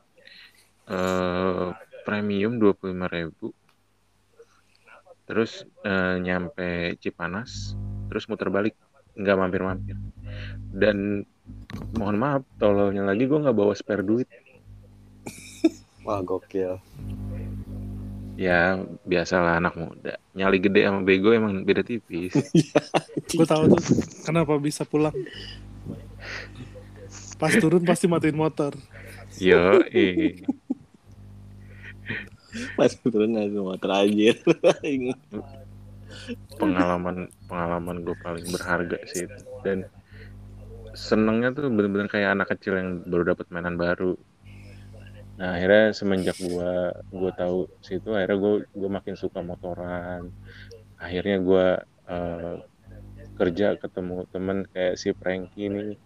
[0.89, 1.67] eh
[2.01, 3.53] premium 25.000
[5.31, 7.71] Terus eh, nyampe Cipanas,
[8.11, 8.75] terus muter balik,
[9.15, 9.95] nggak mampir-mampir.
[10.75, 11.23] Dan
[11.95, 14.27] mohon maaf, tololnya lagi gue nggak bawa spare duit.
[16.03, 16.81] Wah gokil.
[18.41, 20.17] Ya biasalah anak muda.
[20.33, 22.33] Nyali gede sama bego emang beda tipis.
[23.37, 23.81] Gue tahu tuh
[24.25, 25.13] kenapa bisa pulang.
[27.37, 28.73] Pas turun pasti matiin motor.
[29.37, 30.41] Yo, eh.
[32.73, 34.41] Pas turun langsung motor anjir.
[36.59, 39.37] pengalaman pengalaman gue paling berharga sih itu.
[39.63, 39.87] dan
[40.91, 44.19] senengnya tuh bener-bener kayak anak kecil yang baru dapat mainan baru
[45.41, 46.73] nah akhirnya semenjak gue
[47.09, 50.29] gue tahu situ akhirnya gue gue makin suka motoran
[51.01, 51.67] akhirnya gue
[52.13, 52.55] eh,
[53.41, 55.97] kerja ketemu temen kayak si Franky nih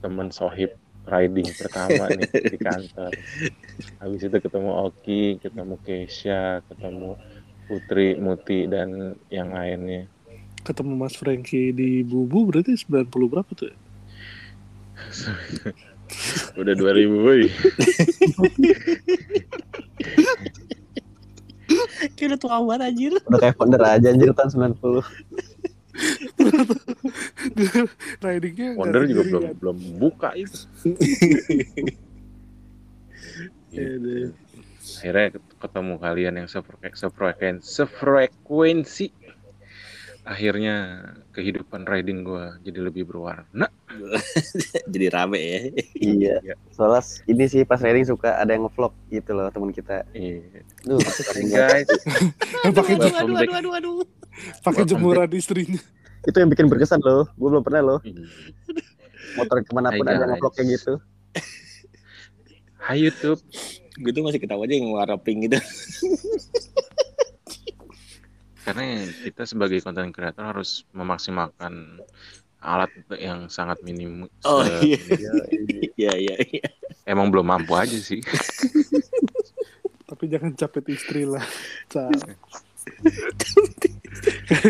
[0.00, 0.72] temen sohib
[1.04, 3.12] riding pertama nih di kantor
[4.00, 7.20] habis itu ketemu Oki ketemu Keisha ketemu
[7.68, 10.08] Putri Muti dan yang lainnya
[10.64, 13.68] Ketemu Mas Franky di Bubu berarti 90 berapa tuh?
[13.68, 13.76] ya?
[16.54, 17.40] udah 2000 boy
[22.14, 23.12] Kayak udah tua banget anjir.
[23.24, 25.00] Udah kayak founder aja anjir tahun 90.
[28.18, 30.66] Ridingnya Wonder juga belum belum buka itu
[33.74, 34.34] Aduh.
[35.04, 39.06] akhirnya ketemu kalian yang sefrekuensi, sefrekuensi.
[40.24, 41.04] Akhirnya
[41.36, 43.68] kehidupan riding gua jadi lebih berwarna
[44.92, 45.60] Jadi rame ya.
[46.02, 46.34] Iya.
[46.42, 46.54] Iya.
[46.74, 50.02] Soalnya ini sih pas riding suka ada yang ngevlog gitu loh teman kita.
[50.10, 50.64] Iya.
[50.82, 50.98] Duh,
[51.54, 51.86] guys
[52.78, 53.94] pakai Aduh, aduh, aduh, aduh,
[54.66, 55.80] pakai jemuran istrinya.
[56.24, 57.28] itu yang bikin berkesan loh.
[57.36, 58.00] Gue belum pernah loh
[59.34, 60.94] motor ke mana pun ada ngevlog kayak gitu.
[62.78, 63.40] Hai YouTube
[63.94, 65.58] Gue tuh masih ketawa aja yang warna pink gitu.
[68.64, 72.00] Karena kita sebagai konten kreator harus memaksimalkan
[72.64, 72.88] alat
[73.20, 74.24] yang sangat minim.
[74.48, 74.98] Oh iya.
[75.94, 76.34] Iya, iya.
[76.42, 76.66] Iya.
[77.06, 78.18] Emang belum mampu aja sih.
[80.10, 81.44] Tapi jangan capek istri lah.
[81.86, 82.10] Ca.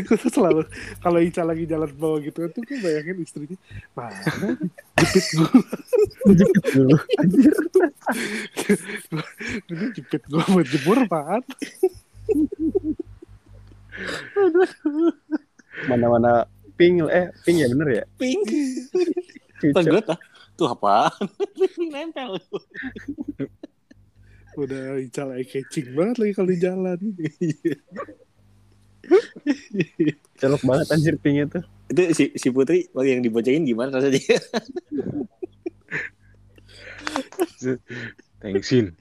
[0.07, 0.63] gue tuh selalu
[1.03, 3.59] kalau Ica lagi jalan bawah gitu kan tuh gue bayangin istrinya
[3.99, 4.55] mana
[5.03, 5.51] jepit gue
[6.75, 6.95] Dulu.
[7.19, 7.55] Anjir.
[9.67, 11.43] ini jepit gue buat jemur apaan
[15.91, 18.05] Mana-mana pink eh pink ya bener ya?
[18.19, 18.43] Pink.
[19.63, 19.83] Cucok.
[19.87, 20.19] gue tah,
[20.59, 21.25] tuh apaan?
[21.55, 22.39] Pink nempel.
[24.55, 26.99] udah Ica lagi catching banget lagi kalau di jalan
[30.39, 31.61] Colok banget anjir pink itu.
[31.91, 34.39] Itu si, si Putri waktu yang diboncengin gimana rasanya?
[38.41, 38.97] Thanksin.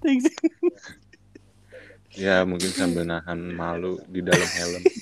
[0.00, 0.32] Thanks.
[2.14, 4.82] Ya mungkin sambil nahan malu di dalam helm.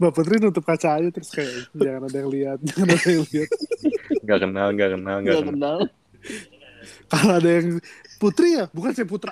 [0.00, 3.50] Mbak Putri nutup kaca aja terus kayak jangan ada yang lihat jangan ada yang lihat
[4.26, 5.52] Gak kenal, gak kenal, gak Gak kenal.
[5.54, 5.78] kenal.
[7.06, 7.68] kalau ada yang
[8.18, 9.30] Putri ya bukan saya Putra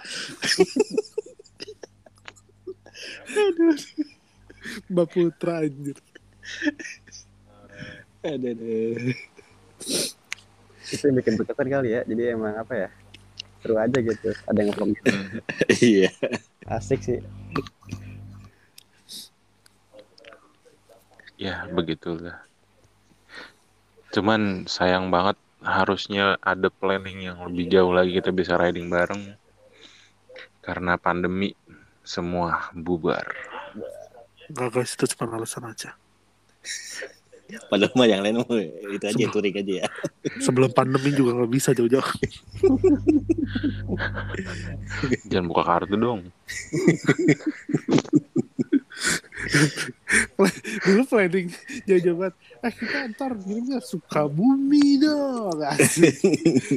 [4.86, 5.96] Mbak Putra anjir
[8.22, 8.70] Ada ada.
[10.86, 12.00] Itu yang bikin berkesan kali ya.
[12.02, 12.88] Jadi emang apa ya?
[13.66, 14.30] Seru aja gitu.
[14.46, 15.10] Ada yang gitu.
[15.82, 16.10] Iya.
[16.70, 17.18] Asik sih.
[21.34, 22.46] Ya begitulah.
[24.14, 25.34] Cuman sayang banget
[25.66, 29.34] harusnya ada planning yang lebih jauh lagi kita bisa riding bareng.
[30.62, 31.50] Karena pandemi
[32.06, 33.34] semua bubar.
[34.46, 35.98] Enggak guys itu cuma alasan aja
[37.46, 38.42] Padahal mah yang lain
[38.90, 39.88] itu aja touring aja ya.
[40.42, 42.02] sebelum pandemi juga nggak bisa jauh-jauh
[45.30, 46.26] Jangan buka kartu dong.
[50.86, 51.48] dulu planning
[51.86, 52.34] jauh-jauh banget.
[52.64, 55.62] Eh kita ntar ngirimnya Sukabumi dong.
[55.62, 56.16] Asik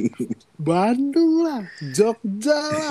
[0.66, 2.90] Bandung lah Jogja lah.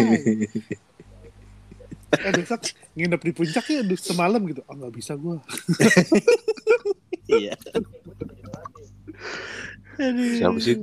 [2.09, 4.65] Eh besok nginep di puncak ya semalam gitu.
[4.67, 5.39] Oh nggak bisa gua
[7.29, 7.53] Iya.
[10.39, 10.75] Siapa sih?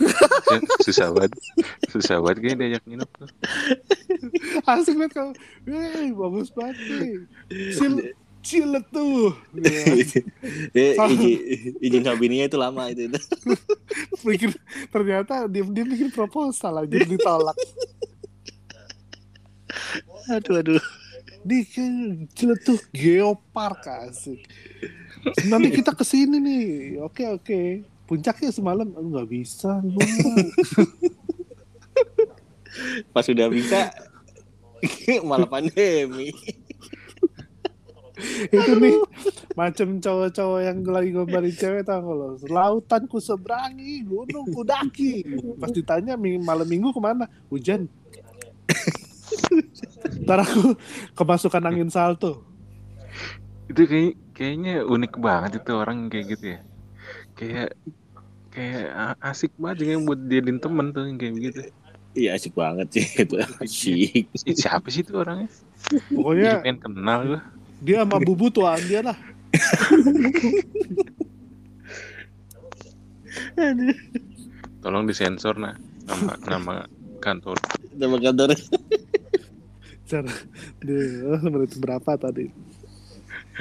[0.86, 1.36] Susah banget.
[1.92, 3.30] Susah banget kayaknya diajak nginep tuh.
[4.64, 5.32] asik banget kalau
[5.68, 7.12] Wih, bagus banget nih
[7.76, 7.94] Cil
[8.40, 9.84] Cilet tuh Ya,
[10.72, 13.12] Dia izin, bininya itu lama itu.
[13.12, 13.20] itu.
[14.26, 14.50] mikir
[14.88, 17.56] ternyata dia dia bikin proposal aja ditolak
[20.32, 20.82] Aduh aduh.
[21.44, 24.40] di kan Cilet tuh geopark asik
[25.46, 26.66] nanti kita ke sini nih.
[27.00, 27.60] Oke oke.
[28.04, 29.78] Puncaknya semalam "Oh, nggak bisa
[33.10, 33.90] Pas sudah bisa
[35.28, 36.30] malah pandemi.
[38.52, 39.00] itu nih
[39.56, 45.24] macam cowok-cowok yang lagi ngombalin cewek tau kalau lautan ku seberangi gunung ku daki
[45.56, 47.24] pas ditanya ming- malam minggu ke mana?
[47.48, 47.88] Hujan.
[50.20, 50.76] Ntar aku
[51.16, 52.44] kemasukan angin salto.
[53.72, 56.60] Itu kayak kayaknya unik banget itu orang kayak gitu ya.
[57.36, 57.68] Kayak
[58.48, 61.60] kayak a- asik banget yang buat jadiin temen tuh yang kayak begitu.
[62.16, 63.36] Iya asik banget sih itu.
[63.60, 64.32] Asik.
[64.32, 65.52] Si- Siapa sih itu orangnya?
[65.92, 67.40] Jadi pokoknya pengen kenal gua.
[67.80, 69.16] dia sama bubu tuaan dia lah
[74.84, 75.72] Tolong disensor nah
[76.04, 76.72] nama nama
[77.24, 77.56] kantor.
[77.96, 78.52] Nama kantor.
[80.04, 80.32] cara
[81.80, 82.69] berapa tadi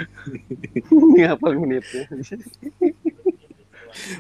[0.94, 2.06] Ini apa menitnya?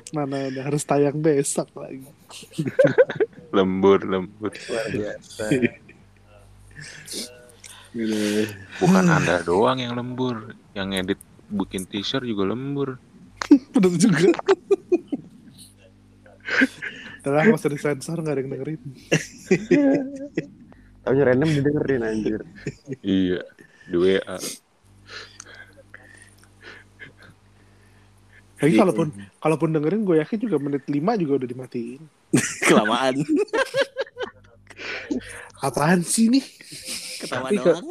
[0.10, 2.02] mana ada harus tayang besok lagi
[3.56, 4.54] Lembur lembur.
[4.54, 5.44] Luar biasa.
[8.78, 10.54] Bukan anda doang yang lembur.
[10.78, 13.02] Yang edit bikin t-shirt juga lembur.
[13.74, 14.30] bener juga
[17.26, 18.82] Udah nggak usah disensor nggak ada yang dengerin
[21.02, 22.42] Taunya random didengerin anjir.
[23.02, 23.42] Iya.
[23.90, 24.38] Di WA.
[28.60, 29.08] Jadi kalaupun
[29.40, 32.02] kalaupun dengerin gue yakin juga menit 5 juga udah dimatiin.
[32.68, 33.16] Kelamaan.
[35.66, 36.44] Apaan sih nih?
[37.24, 37.88] Ketawa Tapi doang.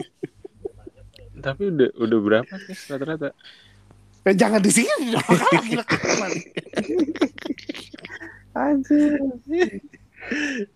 [1.38, 3.30] Tapi udah udah berapa sih rata-rata?
[4.28, 5.16] Eh, jangan di sini.
[8.58, 9.16] Anjir.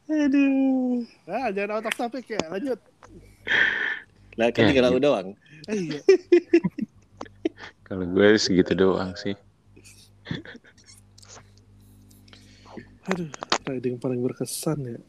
[0.08, 1.04] Aduh.
[1.28, 2.40] ah, jangan out of topic ya.
[2.48, 2.80] Lanjut.
[4.40, 5.26] Lah kan Ya, tinggal aku doang.
[5.68, 6.00] Eh, iya.
[7.84, 9.36] Kalau gue segitu doang sih.
[13.02, 13.28] Aduh,
[13.66, 15.00] riding paling berkesan ya.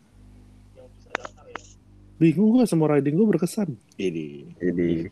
[2.17, 3.73] Bingung gue sama riding gue berkesan.
[3.97, 4.49] Ini.
[4.57, 5.07] Jadi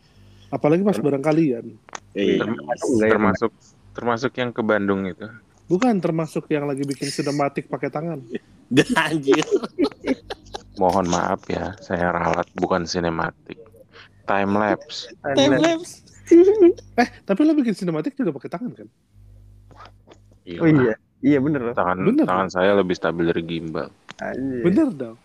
[0.52, 1.78] Apalagi pas bareng kalian.
[2.12, 2.44] Iya.
[2.44, 3.50] Term- Enggak ya, termasuk
[3.92, 5.24] termasuk yang ke Bandung itu.
[5.70, 8.20] Bukan termasuk yang lagi bikin sinematik pakai tangan.
[8.98, 9.40] Anjir.
[10.76, 13.56] Mohon maaf ya, saya ralat bukan sinematik.
[14.24, 15.08] Time lapse.
[15.22, 16.04] Time lapse.
[16.96, 18.88] Eh, tapi lo bikin sinematik juga pakai tangan kan?
[20.58, 21.74] Oh iya, iya bener loh.
[21.74, 22.26] Tangan Bener.
[22.26, 23.88] tangan saya lebih stabil dari gimbal.
[24.18, 24.62] Anjir.
[24.66, 25.16] Bener dong.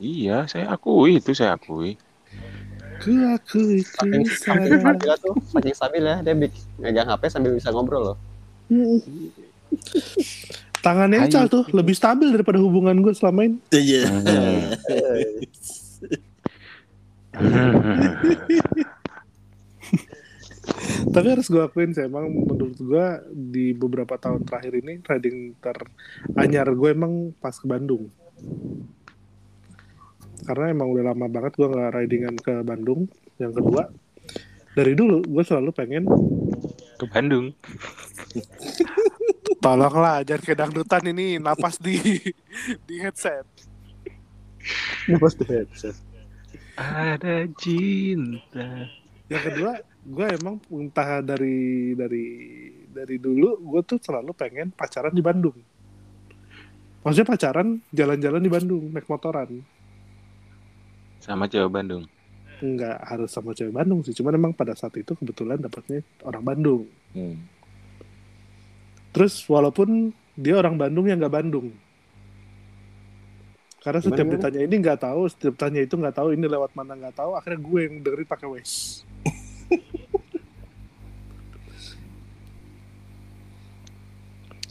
[0.00, 1.94] Iya, saya akui itu saya akui.
[2.98, 4.96] Ku aku itu Saking saking sadar.
[4.96, 6.34] stabil tuh, saking stabil ya dia
[6.80, 8.16] megang HP sambil bisa ngobrol loh.
[10.80, 11.28] Tangannya Ayo.
[11.28, 13.58] Ical tuh lebih stabil daripada hubungan gue selama ini.
[13.70, 14.04] Iya.
[14.08, 14.60] Hmm.
[21.04, 26.72] Tapi harus gue akuin sih emang menurut gue di beberapa tahun terakhir ini riding teranyar
[26.72, 28.08] gue emang pas ke Bandung.
[30.44, 33.08] Karena emang udah lama banget gue nggak ridingan ke Bandung.
[33.36, 33.82] Yang kedua,
[34.72, 36.04] dari dulu gue selalu pengen
[36.96, 37.52] ke Bandung.
[39.64, 41.96] tolonglah jangan kayak dangdutan ini napas di
[42.84, 43.48] di headset.
[45.08, 45.96] Napas di headset.
[46.76, 48.92] Ada cinta.
[49.32, 49.72] Yang kedua,
[50.04, 52.26] gue emang entah dari dari
[52.92, 55.56] dari dulu gue tuh selalu pengen pacaran di Bandung.
[57.04, 59.60] Maksudnya pacaran jalan-jalan di Bandung naik motoran.
[61.20, 62.04] Sama cewek Bandung.
[62.60, 66.84] Nggak harus sama cewek Bandung sih, cuman emang pada saat itu kebetulan dapetnya orang Bandung.
[67.16, 67.40] Hmm.
[69.12, 71.72] Terus walaupun dia orang Bandung yang nggak Bandung.
[73.84, 74.40] Karena setiap gimana?
[74.40, 77.60] ditanya ini nggak tahu, setiap tanya itu nggak tahu, ini lewat mana nggak tahu, akhirnya
[77.60, 79.04] gue yang dengerin pakai Waze.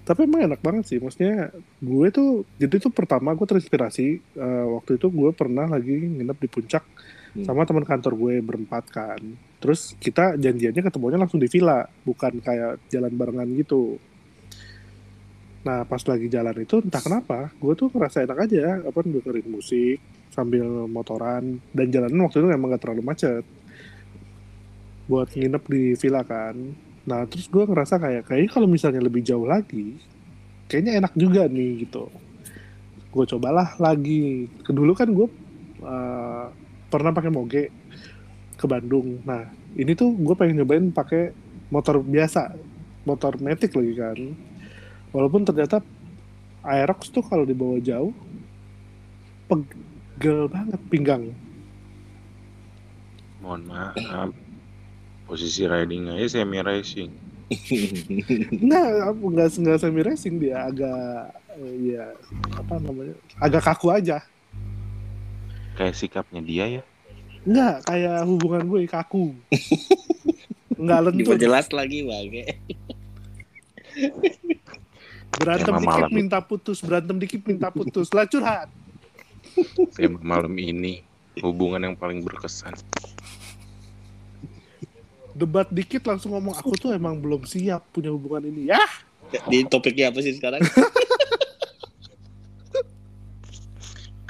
[0.04, 1.48] Tapi emang enak banget sih, maksudnya
[1.80, 6.50] gue tuh, jadi tuh pertama gue terinspirasi, eh, waktu itu gue pernah lagi nginep di
[6.52, 6.84] puncak
[7.34, 7.50] Hmm.
[7.50, 9.18] sama teman kantor gue berempat kan.
[9.58, 13.98] Terus kita janjiannya ketemunya langsung di villa, bukan kayak jalan barengan gitu.
[15.66, 19.98] Nah pas lagi jalan itu entah kenapa gue tuh ngerasa enak aja apa dengerin musik
[20.30, 23.46] sambil motoran dan jalanan waktu itu emang gak terlalu macet
[25.08, 26.54] buat nginep di villa kan.
[27.04, 30.00] Nah terus gue ngerasa kayak kayaknya kalau misalnya lebih jauh lagi
[30.68, 32.08] kayaknya enak juga nih gitu.
[33.14, 34.50] Gue cobalah lagi.
[34.64, 35.28] Kedulu kan gue
[35.84, 36.48] uh,
[36.88, 37.70] pernah pakai moge
[38.58, 39.22] ke Bandung.
[39.28, 41.36] Nah ini tuh gue pengen nyobain pakai
[41.70, 42.56] motor biasa,
[43.06, 44.20] motor metik lagi kan.
[45.14, 45.84] Walaupun ternyata
[46.64, 48.16] Aerox tuh kalau dibawa jauh
[49.46, 51.24] pegel banget pinggang.
[53.44, 54.32] Mohon maaf.
[55.24, 57.12] Posisi riding aja semi racing.
[58.66, 62.06] Nggak, nggak nggak semi racing dia agak eh, ya
[62.58, 64.24] apa namanya agak kaku aja.
[65.78, 66.84] Kayak sikapnya dia ya.
[67.46, 69.36] Nggak kayak hubungan gue kaku.
[70.80, 71.20] Nggak lentur.
[71.36, 72.28] Diperjelas lagi bang.
[75.34, 76.10] Berantem Tema dikit malam.
[76.14, 78.08] minta putus, berantem dikit minta putus.
[78.14, 78.70] Lah curhat.
[79.94, 81.02] Tema malam ini
[81.42, 82.74] hubungan yang paling berkesan.
[85.34, 88.70] Debat dikit langsung ngomong aku tuh emang belum siap punya hubungan ini.
[88.70, 88.82] Ya,
[89.50, 90.62] Di topiknya apa sih sekarang?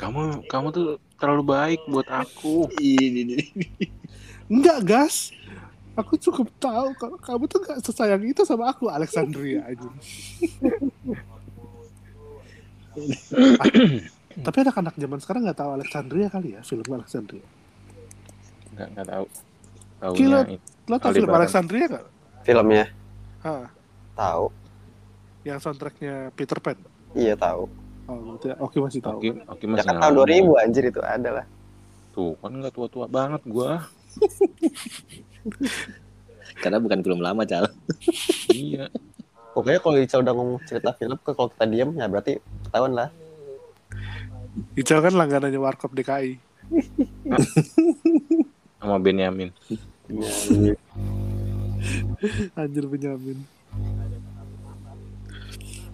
[0.03, 2.67] Kamu kamu tuh terlalu baik buat aku.
[2.75, 3.39] Ini ini.
[4.51, 5.31] enggak gas.
[5.95, 9.87] Aku cukup tahu kalau kamu tuh gak sesayang itu sama aku, Alexandria aja.
[14.33, 17.45] Tapi anak-anak zaman sekarang nggak tahu Alexandria kali ya, film Alexandria.
[18.73, 19.25] Nggak nggak tahu.
[20.03, 20.59] Taunya itu.
[20.91, 21.31] Lo tau film.
[21.31, 22.05] Alexandria nggak?
[22.43, 22.91] Filmnya
[23.39, 23.71] Hah,
[24.19, 24.51] tahu.
[25.47, 26.75] yang soundtracknya Peter Pan.
[27.15, 27.71] Iya tahu.
[28.03, 29.23] Oh, berarti Oki masih tahu.
[29.23, 30.43] Oke, oke Ya masih kan tahun ngalamin.
[30.51, 31.45] 2000 anjir itu ada lah.
[32.11, 33.87] Tuh kan nggak tua-tua banget gua.
[36.63, 37.71] Karena bukan film lama cal.
[38.51, 38.91] iya.
[39.55, 43.09] Pokoknya kalau Ica udah ngomong cerita film, ke kalau kita diem ya berarti ketahuan lah.
[44.75, 46.35] Ical kan langganannya Warkop DKI.
[48.81, 49.53] Sama Benyamin.
[52.59, 53.39] Anjir Benyamin.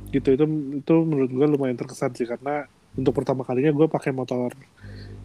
[0.09, 0.45] Gitu itu
[0.81, 2.65] itu menurut gue lumayan terkesan sih karena
[2.97, 4.53] untuk pertama kalinya gue pakai motor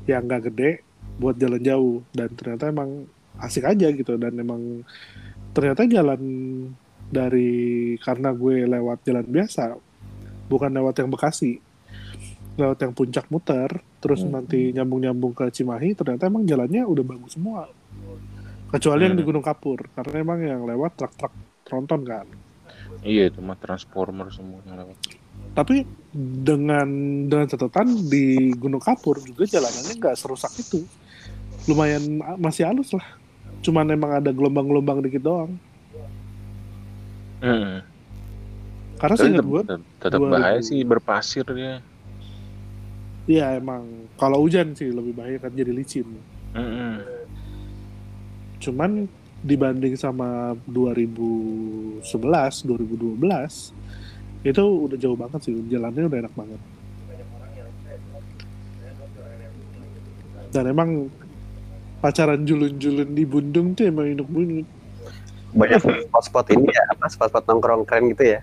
[0.05, 0.85] yang gak gede
[1.17, 3.09] buat jalan jauh dan ternyata emang
[3.41, 4.85] asik aja gitu dan emang
[5.57, 6.21] ternyata jalan
[7.09, 9.79] dari karena gue lewat jalan biasa
[10.51, 11.57] bukan lewat yang Bekasi
[12.61, 14.37] lewat yang puncak muter terus Hmm.
[14.37, 17.67] nanti nyambung-nyambung ke Cimahi ternyata emang jalannya udah bagus semua
[18.75, 19.31] kecuali yang di Hmm.
[19.31, 21.31] Gunung Kapur karena emang yang lewat truk-truk
[21.63, 22.27] tronton kan
[23.01, 24.99] Iya itu mah transformer semua yang lewat.
[25.53, 25.87] tapi
[26.35, 26.89] dengan
[27.25, 30.83] dengan catatan di Gunung Kapur juga jalanannya nggak serusak itu
[31.65, 32.03] lumayan
[32.37, 33.07] masih halus lah
[33.61, 35.57] cuman emang ada gelombang-gelombang dikit doang.
[37.41, 37.81] Hmm.
[38.95, 40.33] Karena Tapi seingat tetap, gue, tetap- tetap 2000.
[40.33, 41.75] bahaya sih berpasir dia.
[43.27, 46.05] Iya emang kalau hujan sih lebih bahaya kan jadi licin.
[46.53, 47.01] Mm-mm.
[48.65, 49.05] Cuman
[49.45, 53.21] dibanding sama 2011, 2012
[54.45, 56.61] itu udah jauh banget sih jalannya udah enak banget.
[60.49, 61.13] Dan emang
[62.01, 64.65] pacaran julun-julun di Bundung tuh emang inuk bunyi.
[65.53, 68.41] Banyak spot-spot ini ya, apa spot-spot nongkrong keren gitu ya.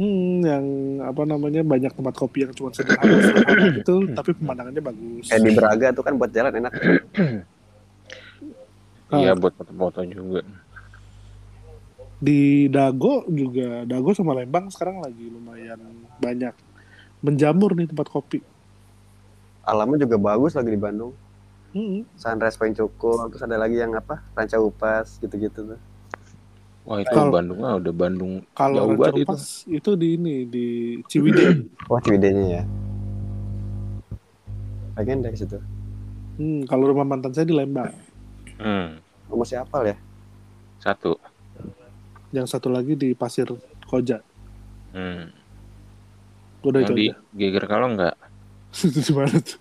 [0.00, 0.64] Hmm, yang
[1.04, 5.28] apa namanya banyak tempat kopi yang cuma sederhana sederhana gitu, tapi pemandangannya bagus.
[5.28, 6.72] Kayak di Braga tuh kan buat jalan enak.
[9.12, 10.40] Iya buat foto-foto juga.
[12.22, 15.82] di Dago juga Dago sama Lembang sekarang lagi lumayan
[16.22, 16.54] banyak
[17.18, 18.38] menjamur nih tempat kopi.
[19.62, 21.10] Alamnya juga bagus lagi di Bandung.
[21.74, 22.06] Hmm.
[22.14, 24.22] Sunrise Point Cukul, terus ada lagi yang apa?
[24.32, 25.80] Ranca Upas gitu-gitu tuh.
[26.82, 29.34] Wah itu Kalau- Bandung ah udah Bandung Kalau Jauh banget itu.
[29.72, 29.90] Itu.
[29.94, 30.66] di ini di
[31.02, 31.66] Ciwidey.
[31.90, 32.62] Wah, Ciwidey-nya ya.
[34.94, 35.58] Pengen dari situ.
[36.38, 37.90] Hmm, kalau rumah mantan saya di Lembang.
[38.62, 39.01] Hmm.
[39.32, 39.96] Kamu siapa ya?
[40.76, 41.16] Satu.
[42.36, 43.48] Yang satu lagi di Pasir
[43.88, 44.20] Koja.
[44.92, 45.32] Hmm.
[46.60, 47.16] Udah Yang itu di aja.
[47.32, 48.12] Geger kalau enggak
[48.84, 49.58] itu di mana tuh?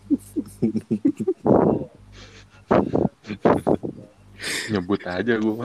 [4.71, 5.63] nyebut aja gua.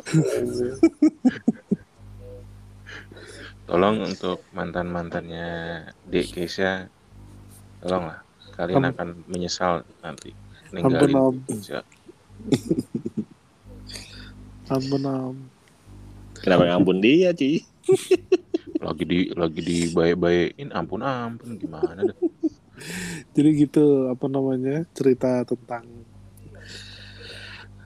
[3.66, 5.48] Tolong untuk mantan-mantannya
[6.06, 6.86] Dek Keisha
[7.82, 8.22] tolonglah
[8.54, 10.30] kalian Am- akan menyesal nanti
[10.70, 11.42] ninggalin.
[14.70, 15.36] Ampun om.
[16.42, 17.64] Kenapa ngampun dia, Ci?
[18.86, 22.18] lagi di lagi dibaik-baikin ampun ampun gimana dah
[23.34, 25.86] Jadi gitu apa namanya cerita tentang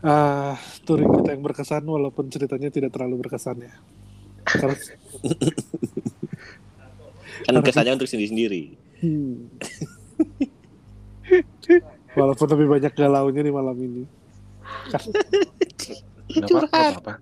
[0.00, 0.56] ah
[0.88, 3.74] touring kita yang berkesan walaupun ceritanya tidak terlalu berkesan ya.
[4.42, 4.74] Karena
[7.46, 8.76] Kan kesannya untuk sendiri-sendiri.
[9.00, 9.48] Hmm.
[12.12, 14.04] Walaupun lebih banyak galaunya di malam ini.
[16.38, 17.12] Apa nggak apa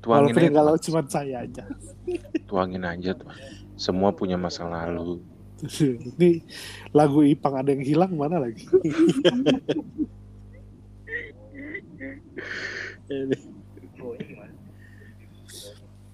[0.00, 1.64] tuangin Walaupun aja galau cuma saya aja.
[2.48, 3.28] tuangin aja tuh
[3.76, 5.20] semua punya masa lalu.
[5.60, 6.40] Ini
[6.96, 8.64] lagu Ipang ada yang hilang mana lagi?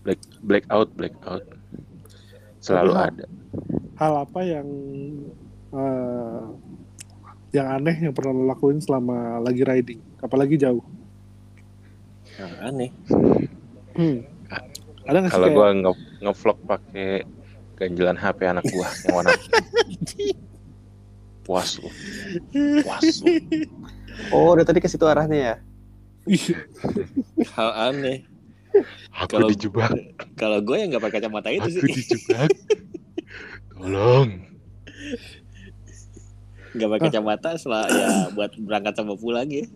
[0.03, 1.43] black black out black out
[2.63, 3.27] selalu Tapi, ada.
[3.99, 4.69] Hal apa yang
[5.75, 6.43] eh,
[7.55, 10.83] yang aneh yang pernah lo lakuin selama lagi riding, apalagi jauh?
[12.37, 12.91] Yang aneh.
[13.95, 14.17] Hmm.
[15.07, 17.25] Kalau gua nge ngevlog pakai
[17.75, 19.33] ganjelan HP anak gua yang warna
[21.45, 21.89] puas lu
[22.83, 23.33] puas lu
[24.29, 25.55] Oh, udah tadi ke situ arahnya ya.
[27.53, 28.25] Hal aneh.
[29.15, 29.89] aku Kalau- dijebak
[30.35, 31.81] Kalau gue yang nggak pakai kacamata itu aku sih.
[31.87, 32.49] dijebak
[33.71, 34.29] tolong
[36.73, 39.63] Nggak pakai kacamata setelah ya buat berangkat sama pulang ya.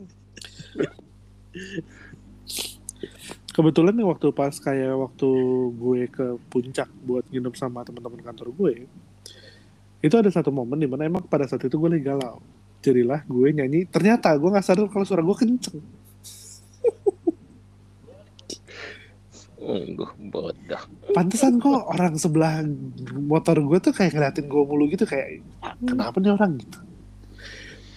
[3.50, 5.28] kebetulan nih waktu pas kayak waktu
[5.74, 8.72] gue ke puncak buat nginep sama teman-teman kantor gue
[10.00, 12.40] itu ada satu momen di mana emang pada saat itu gue lagi galau.
[12.80, 15.76] Jadilah gue nyanyi ternyata gue nggak sadar kalau suara gue kenceng.
[19.60, 20.82] Ungguh bodoh
[21.12, 22.64] pantesan kok orang sebelah
[23.12, 26.56] motor gue tuh kayak ngeliatin gue mulu gitu kayak "Ah, kenapa nih orang?
[26.56, 26.78] Gitu.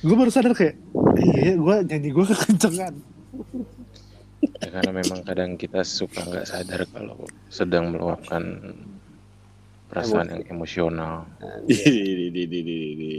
[0.03, 0.75] Gue baru sadar kayak
[1.23, 2.93] "Eh, iya gue nyanyi gue kekencengan
[4.63, 8.73] ya karena memang kadang kita suka nggak sadar kalau sedang meluapkan
[9.87, 11.29] perasaan yang emosional.
[11.69, 13.13] Di, di, di, di, di, di.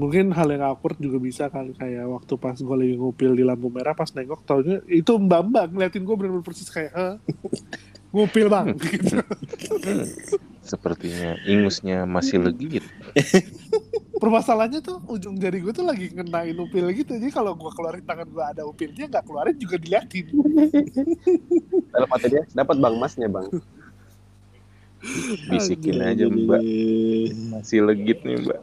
[0.00, 3.68] mungkin hal yang awkward juga bisa kali kayak waktu pas gue lagi ngupil di lampu
[3.68, 7.14] merah pas nengok taunya itu mbak mbak ngeliatin gue bener-bener persis kayak "Hah?
[8.10, 8.74] ngupil bang.
[8.80, 9.20] Gitu.
[10.64, 12.84] sepertinya ingusnya masih legit
[14.20, 17.16] permasalahannya tuh ujung jari gue tuh lagi ngenain upil gitu.
[17.16, 20.28] Jadi kalau gue keluarin tangan gue ada upilnya nggak keluarin juga diliatin.
[21.96, 23.48] Dalam hati dia dapat bang masnya bang.
[25.50, 26.60] bisikin aja mbak.
[27.48, 28.60] Masih legit nih mbak.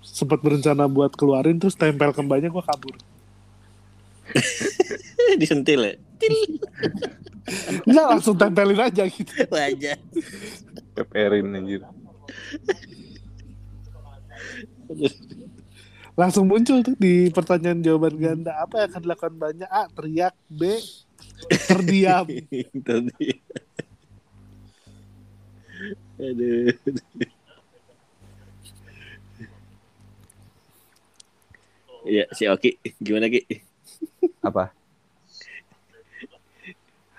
[0.00, 2.96] Sempat berencana buat keluarin terus tempel kembanya gue kabur.
[5.40, 5.94] Disentil ya.
[7.84, 9.28] nggak langsung tempelin aja gitu.
[9.52, 10.00] Wajah.
[10.94, 11.82] peperin anjir
[16.20, 20.78] langsung muncul tuh di pertanyaan jawaban ganda apa yang akan dilakukan banyak A teriak B
[21.66, 22.26] terdiam.
[26.14, 26.70] Aduh.
[32.04, 32.76] Iya, si Oki.
[33.00, 33.42] Gimana Ki?
[34.44, 34.70] Apa?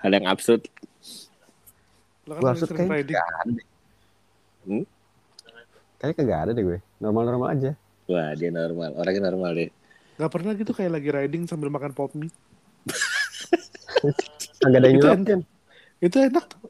[0.00, 0.62] Hal yang absurd.
[2.26, 3.50] Kan absurd sering kayaknya ada.
[3.50, 3.66] deh.
[4.66, 4.84] Hmm?
[5.98, 6.78] Kayaknya kagak ada deh gue.
[7.00, 7.70] Normal-normal aja.
[8.06, 8.94] Wah, dia normal.
[8.96, 9.70] Orangnya normal deh.
[10.16, 12.32] Gak pernah gitu kayak lagi riding sambil makan pop mie.
[14.62, 15.26] Kagak ada yang Itu nyuap enak.
[15.28, 15.40] kan?
[16.00, 16.60] Itu enak tuh.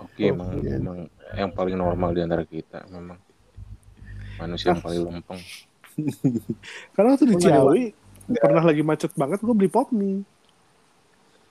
[0.00, 0.98] Oke, emang emang
[1.36, 3.16] yang paling normal di antara kita memang
[4.40, 5.40] manusia yang paling lempeng.
[6.96, 7.84] Karena waktu di Ciawi
[8.32, 10.24] pernah lagi macet banget gue beli pop mie.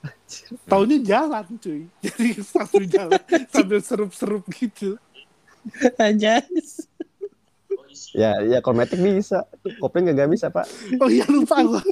[0.70, 1.86] Taunya jalan cuy.
[2.02, 4.98] Jadi sambil jalan sambil serup-serup gitu.
[5.98, 6.90] Anjas.
[8.12, 9.46] Ya, ya kalau metik bisa.
[9.78, 10.66] Kopling nggak bisa, Pak.
[10.98, 11.82] Oh iya lupa gue.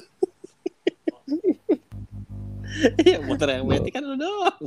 [3.02, 4.62] Iya, motor yang metik kan lu doang.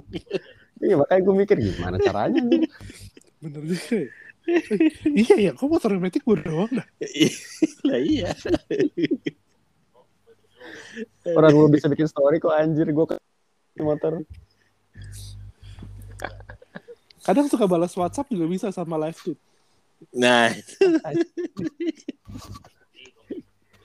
[0.83, 2.67] Iya, makanya gue mikir gimana caranya nih.
[3.41, 4.09] Bener juga ya.
[5.07, 6.87] iya ya, kok motor metik gue doang dah.
[7.87, 8.35] lah iya.
[11.33, 13.05] Orang gue bisa bikin story kok anjir gue
[13.73, 14.21] ke motor.
[17.23, 19.39] Kadang suka balas WhatsApp juga bisa sama live tweet.
[20.11, 20.51] Nah,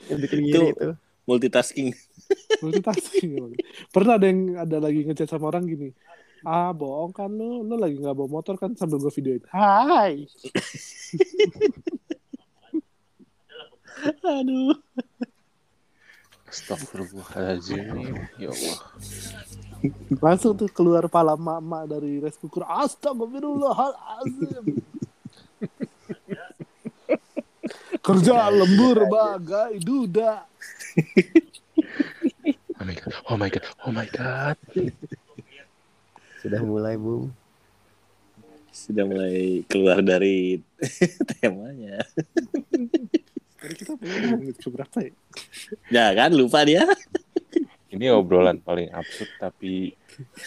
[0.09, 0.89] Yang bikin Itu- itu.
[1.24, 1.89] multitasking.
[2.59, 3.55] Multitasking.
[3.93, 5.93] Pernah ada yang ada lagi ngechat sama orang gini.
[6.41, 9.43] Ah bohong kan lu, lu lagi nggak bawa motor kan sambil gue videoin.
[9.51, 10.24] Hai.
[14.24, 14.78] Aduh.
[16.49, 18.16] Astagfirullahaladzim.
[18.41, 18.78] Ya Allah.
[20.18, 22.66] Langsung tuh keluar pala mama dari rice cooker.
[22.66, 24.83] Astagfirullahaladzim.
[28.03, 30.49] Kerja lembur bagai duda.
[32.79, 33.12] Oh my god.
[33.29, 33.64] Oh my god.
[33.85, 34.57] Oh my god.
[36.39, 37.35] Sudah mulai, Bung.
[38.70, 40.62] Sudah mulai keluar dari
[41.43, 42.07] temanya.
[43.59, 45.12] Tadi kita belum menit ke berapa ya?
[45.91, 46.87] Ya kan, lupa dia.
[47.99, 49.90] Ini obrolan paling absurd tapi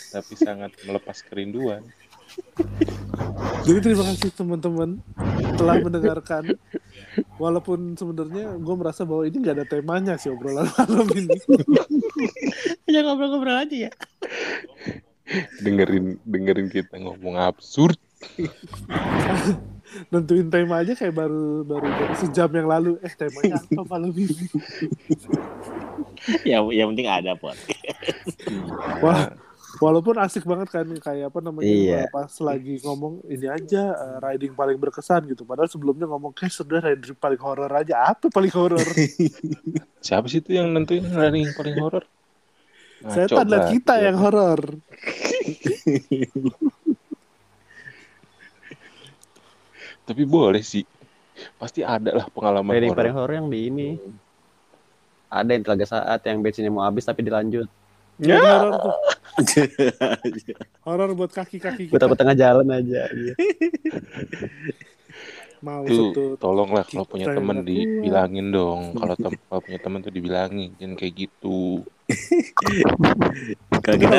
[0.08, 1.84] tapi sangat melepas kerinduan.
[3.68, 5.04] Jadi terima kasih teman-teman
[5.60, 6.56] telah mendengarkan.
[7.36, 11.36] Walaupun sebenarnya gue merasa bahwa ini nggak ada temanya sih obrolan malam ini.
[12.88, 13.91] Hanya ngobrol-ngobrol aja ya.
[15.60, 17.99] Dengerin dengerin kita ngomong absurd.
[20.08, 22.96] Nentuin tema aja kayak baru baru, baru sejam yang lalu.
[23.00, 24.36] Eh temanya apa malam ini?
[26.44, 27.58] Ya, yang penting ada pot.
[29.04, 29.36] Wah,
[29.78, 32.02] walaupun asik banget kan kayak apa namanya Iya.
[32.08, 35.44] pas lagi ngomong ini aja eh, riding paling berkesan gitu.
[35.44, 38.08] Padahal sebelumnya ngomong kayak sudah riding paling horor aja.
[38.08, 38.80] Apa paling horor?
[40.06, 42.06] Siapa sih itu yang nentuin running paling horor?
[43.02, 43.72] Saya Ngaco tanda banget.
[43.76, 44.62] kita yang horor.
[50.12, 50.84] Tapi boleh sih.
[51.55, 53.89] Pasti ada lah pengalaman paling horor yang di ini.
[55.32, 57.72] Ada yang telaga saat yang bensinnya mau habis tapi dilanjut.
[58.20, 58.36] Ya.
[58.38, 58.95] horor tuh.
[60.86, 61.97] Horor buat kaki-kaki kita.
[62.03, 63.07] takut tengah jalan aja.
[63.07, 63.34] Iya.
[65.62, 68.97] Mau Tuh, tolonglah kalau punya temen dibilangin dong.
[68.97, 71.86] Kalau tem- kalau punya temen tuh dibilangin, jangan kayak gitu.
[73.86, 74.18] Kalau kita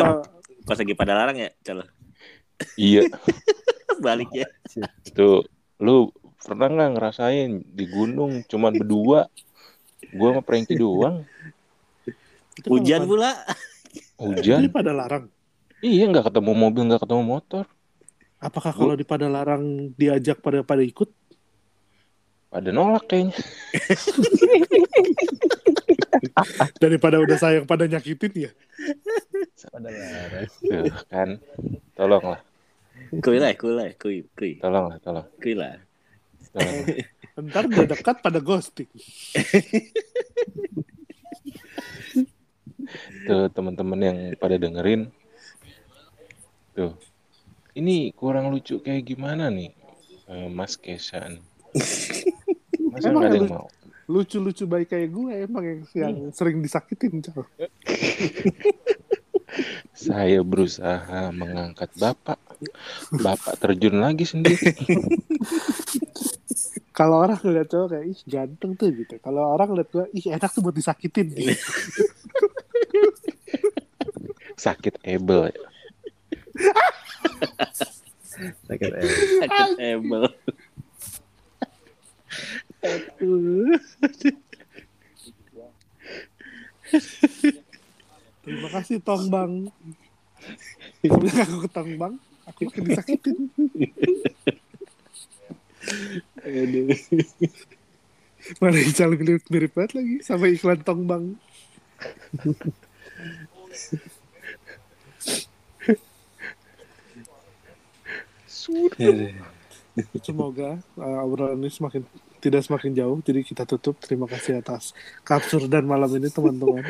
[0.62, 1.82] pas lagi pada larang ya, calo.
[2.78, 3.10] Iya,
[3.98, 4.46] Balik ya.
[5.02, 5.42] itu
[5.82, 9.26] lu pernah nggak ngerasain di gunung cuman berdua?
[10.14, 11.26] Gua sama Frankie doang.
[12.70, 13.34] Hujan pula.
[14.22, 14.62] Hujan.
[14.62, 15.26] Ini pada larang.
[15.82, 17.64] Iya, nggak ketemu mobil, nggak ketemu motor.
[18.38, 21.10] Apakah kalau di pada larang diajak pada pada ikut?
[22.50, 23.34] Pada nolak kayaknya.
[26.82, 28.50] Daripada udah sayang pada nyakitin ya.
[29.70, 30.46] Pada larang.
[30.58, 31.28] Tuh, kan.
[31.98, 32.42] Tolonglah,
[33.20, 35.28] Kuy lah, kuy lah, kuy, kuy, tolonglah, tolong.
[35.36, 35.76] kuy lah.
[37.36, 38.88] Ntar udah dekat pada ghosting.
[43.28, 45.08] Tuh, teman-teman yang pada dengerin.
[46.72, 46.92] Tuh.
[47.72, 49.72] Ini kurang lucu kayak gimana nih?
[50.28, 51.40] eh, Mas Kesan.
[52.92, 53.68] Masa Emang ada yang mau?
[54.10, 57.22] Lucu-lucu baik kayak gue emang yang, yang sering disakitin.
[59.96, 62.40] Saya berusaha mengangkat bapak.
[63.12, 64.72] Bapak terjun lagi sendiri.
[66.98, 69.16] Kalau orang ngeliat cowok kayak ih ganteng tuh gitu.
[69.24, 71.32] Kalau orang ngeliat gue ih enak tuh buat disakitin.
[71.32, 71.56] Gitu.
[74.60, 75.48] Sakit ebel.
[75.48, 75.56] ya.
[78.68, 79.08] Sakit eh.
[79.40, 80.28] Sakit ebel.
[88.42, 89.72] Terima kasih Tong Bang.
[91.00, 92.18] Sebenarnya aku ke Tong Bang,
[92.70, 93.50] disakitin.
[96.42, 96.94] Aduh.
[98.58, 101.38] Mana Ical mirip, mirip banget lagi sama iklan Tong Bang.
[110.22, 112.02] Semoga uh, obrolan ini semakin
[112.42, 113.18] tidak semakin jauh.
[113.22, 113.98] Jadi kita tutup.
[114.02, 114.90] Terima kasih atas
[115.22, 116.82] kapsur dan malam ini teman-teman.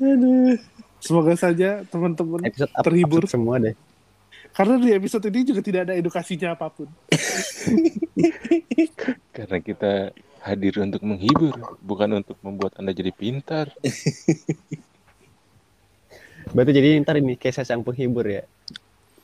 [0.00, 0.56] Aduh.
[1.00, 3.24] Semoga saja teman-teman Episode terhibur.
[3.24, 3.74] upset semua deh.
[4.50, 6.90] Karena di episode ini juga tidak ada edukasinya apa pun.
[9.36, 10.10] Karena kita
[10.42, 13.70] hadir untuk menghibur, bukan untuk membuat Anda jadi pintar.
[16.54, 18.42] Berarti jadi ntar ini kayak sang penghibur ya.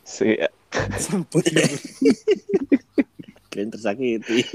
[0.07, 0.39] Si
[1.03, 1.81] Sang penghibur.
[3.51, 4.47] Kalian tersakiti.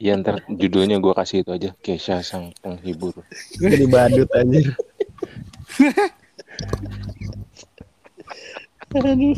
[0.00, 3.12] ya ntar judulnya gue kasih itu aja, Kesha sang penghibur.
[3.60, 4.72] Jadi badut anjir.
[8.94, 9.36] Aduh.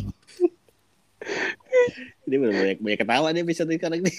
[2.26, 4.16] Ini bener banyak banyak ketawa nih episode ini sekarang nih.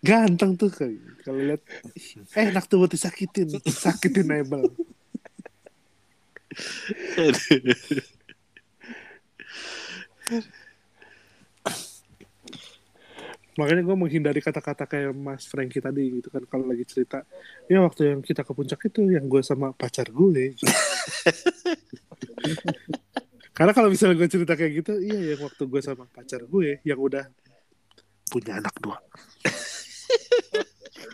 [0.00, 1.62] Ganteng tuh kayak kalau lihat
[2.36, 4.64] eh enak tuh buat disakitin, sakitin Nebel.
[13.60, 17.28] Makanya gue menghindari kata-kata kayak Mas Franky tadi gitu kan kalau lagi cerita.
[17.68, 20.56] Ya waktu yang kita ke puncak itu yang gue sama pacar gue.
[23.56, 26.96] Karena kalau misalnya gue cerita kayak gitu, iya yang waktu gue sama pacar gue yang
[26.96, 27.28] udah
[28.32, 28.96] punya anak dua.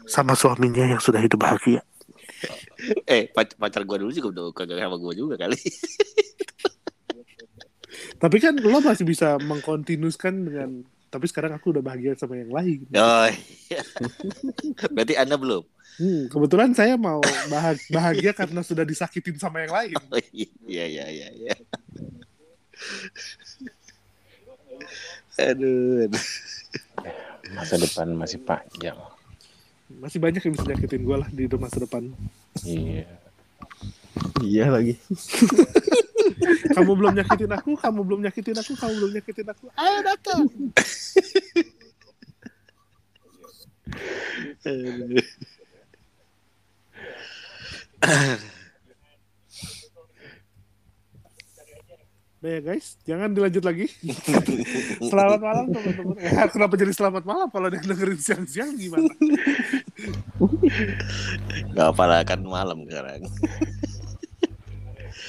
[0.06, 1.82] sama suaminya yang sudah hidup bahagia.
[3.10, 5.58] eh pac- pacar gue dulu juga udah kagak sama gue juga kali.
[8.22, 10.70] Tapi kan lo masih bisa mengkontinuskan dengan
[11.06, 12.84] tapi sekarang aku udah bahagia sama yang lain.
[12.98, 13.28] Oh,
[13.70, 13.82] iya.
[14.94, 15.62] Berarti anda belum.
[15.96, 19.96] Hmm, kebetulan saya mau bahag- bahagia karena sudah disakitin sama yang lain.
[20.12, 20.20] Oh,
[20.68, 21.54] iya iya iya iya.
[25.40, 26.24] Aduh, aduh.
[27.56, 28.98] Masa depan masih panjang.
[29.88, 32.12] Masih banyak yang bisa nyakitin gue lah di masa depan.
[32.60, 33.08] Iya.
[34.44, 34.94] Iya lagi.
[36.76, 39.66] Kamu belum nyakitin aku, kamu belum nyakitin aku, kamu belum nyakitin aku.
[39.78, 40.40] Ayo datang.
[52.36, 53.90] Nah ya guys, jangan dilanjut lagi.
[55.10, 56.14] selamat malam teman-teman.
[56.20, 59.10] Ya, kenapa jadi selamat malam kalau dia dengerin siang-siang gimana?
[61.74, 63.26] Gak apa lah kan malam sekarang.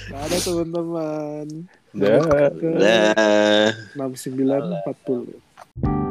[0.07, 1.67] Ada teman-teman.
[1.91, 2.23] Dah.
[2.79, 3.71] Dah.
[3.95, 6.06] 6940.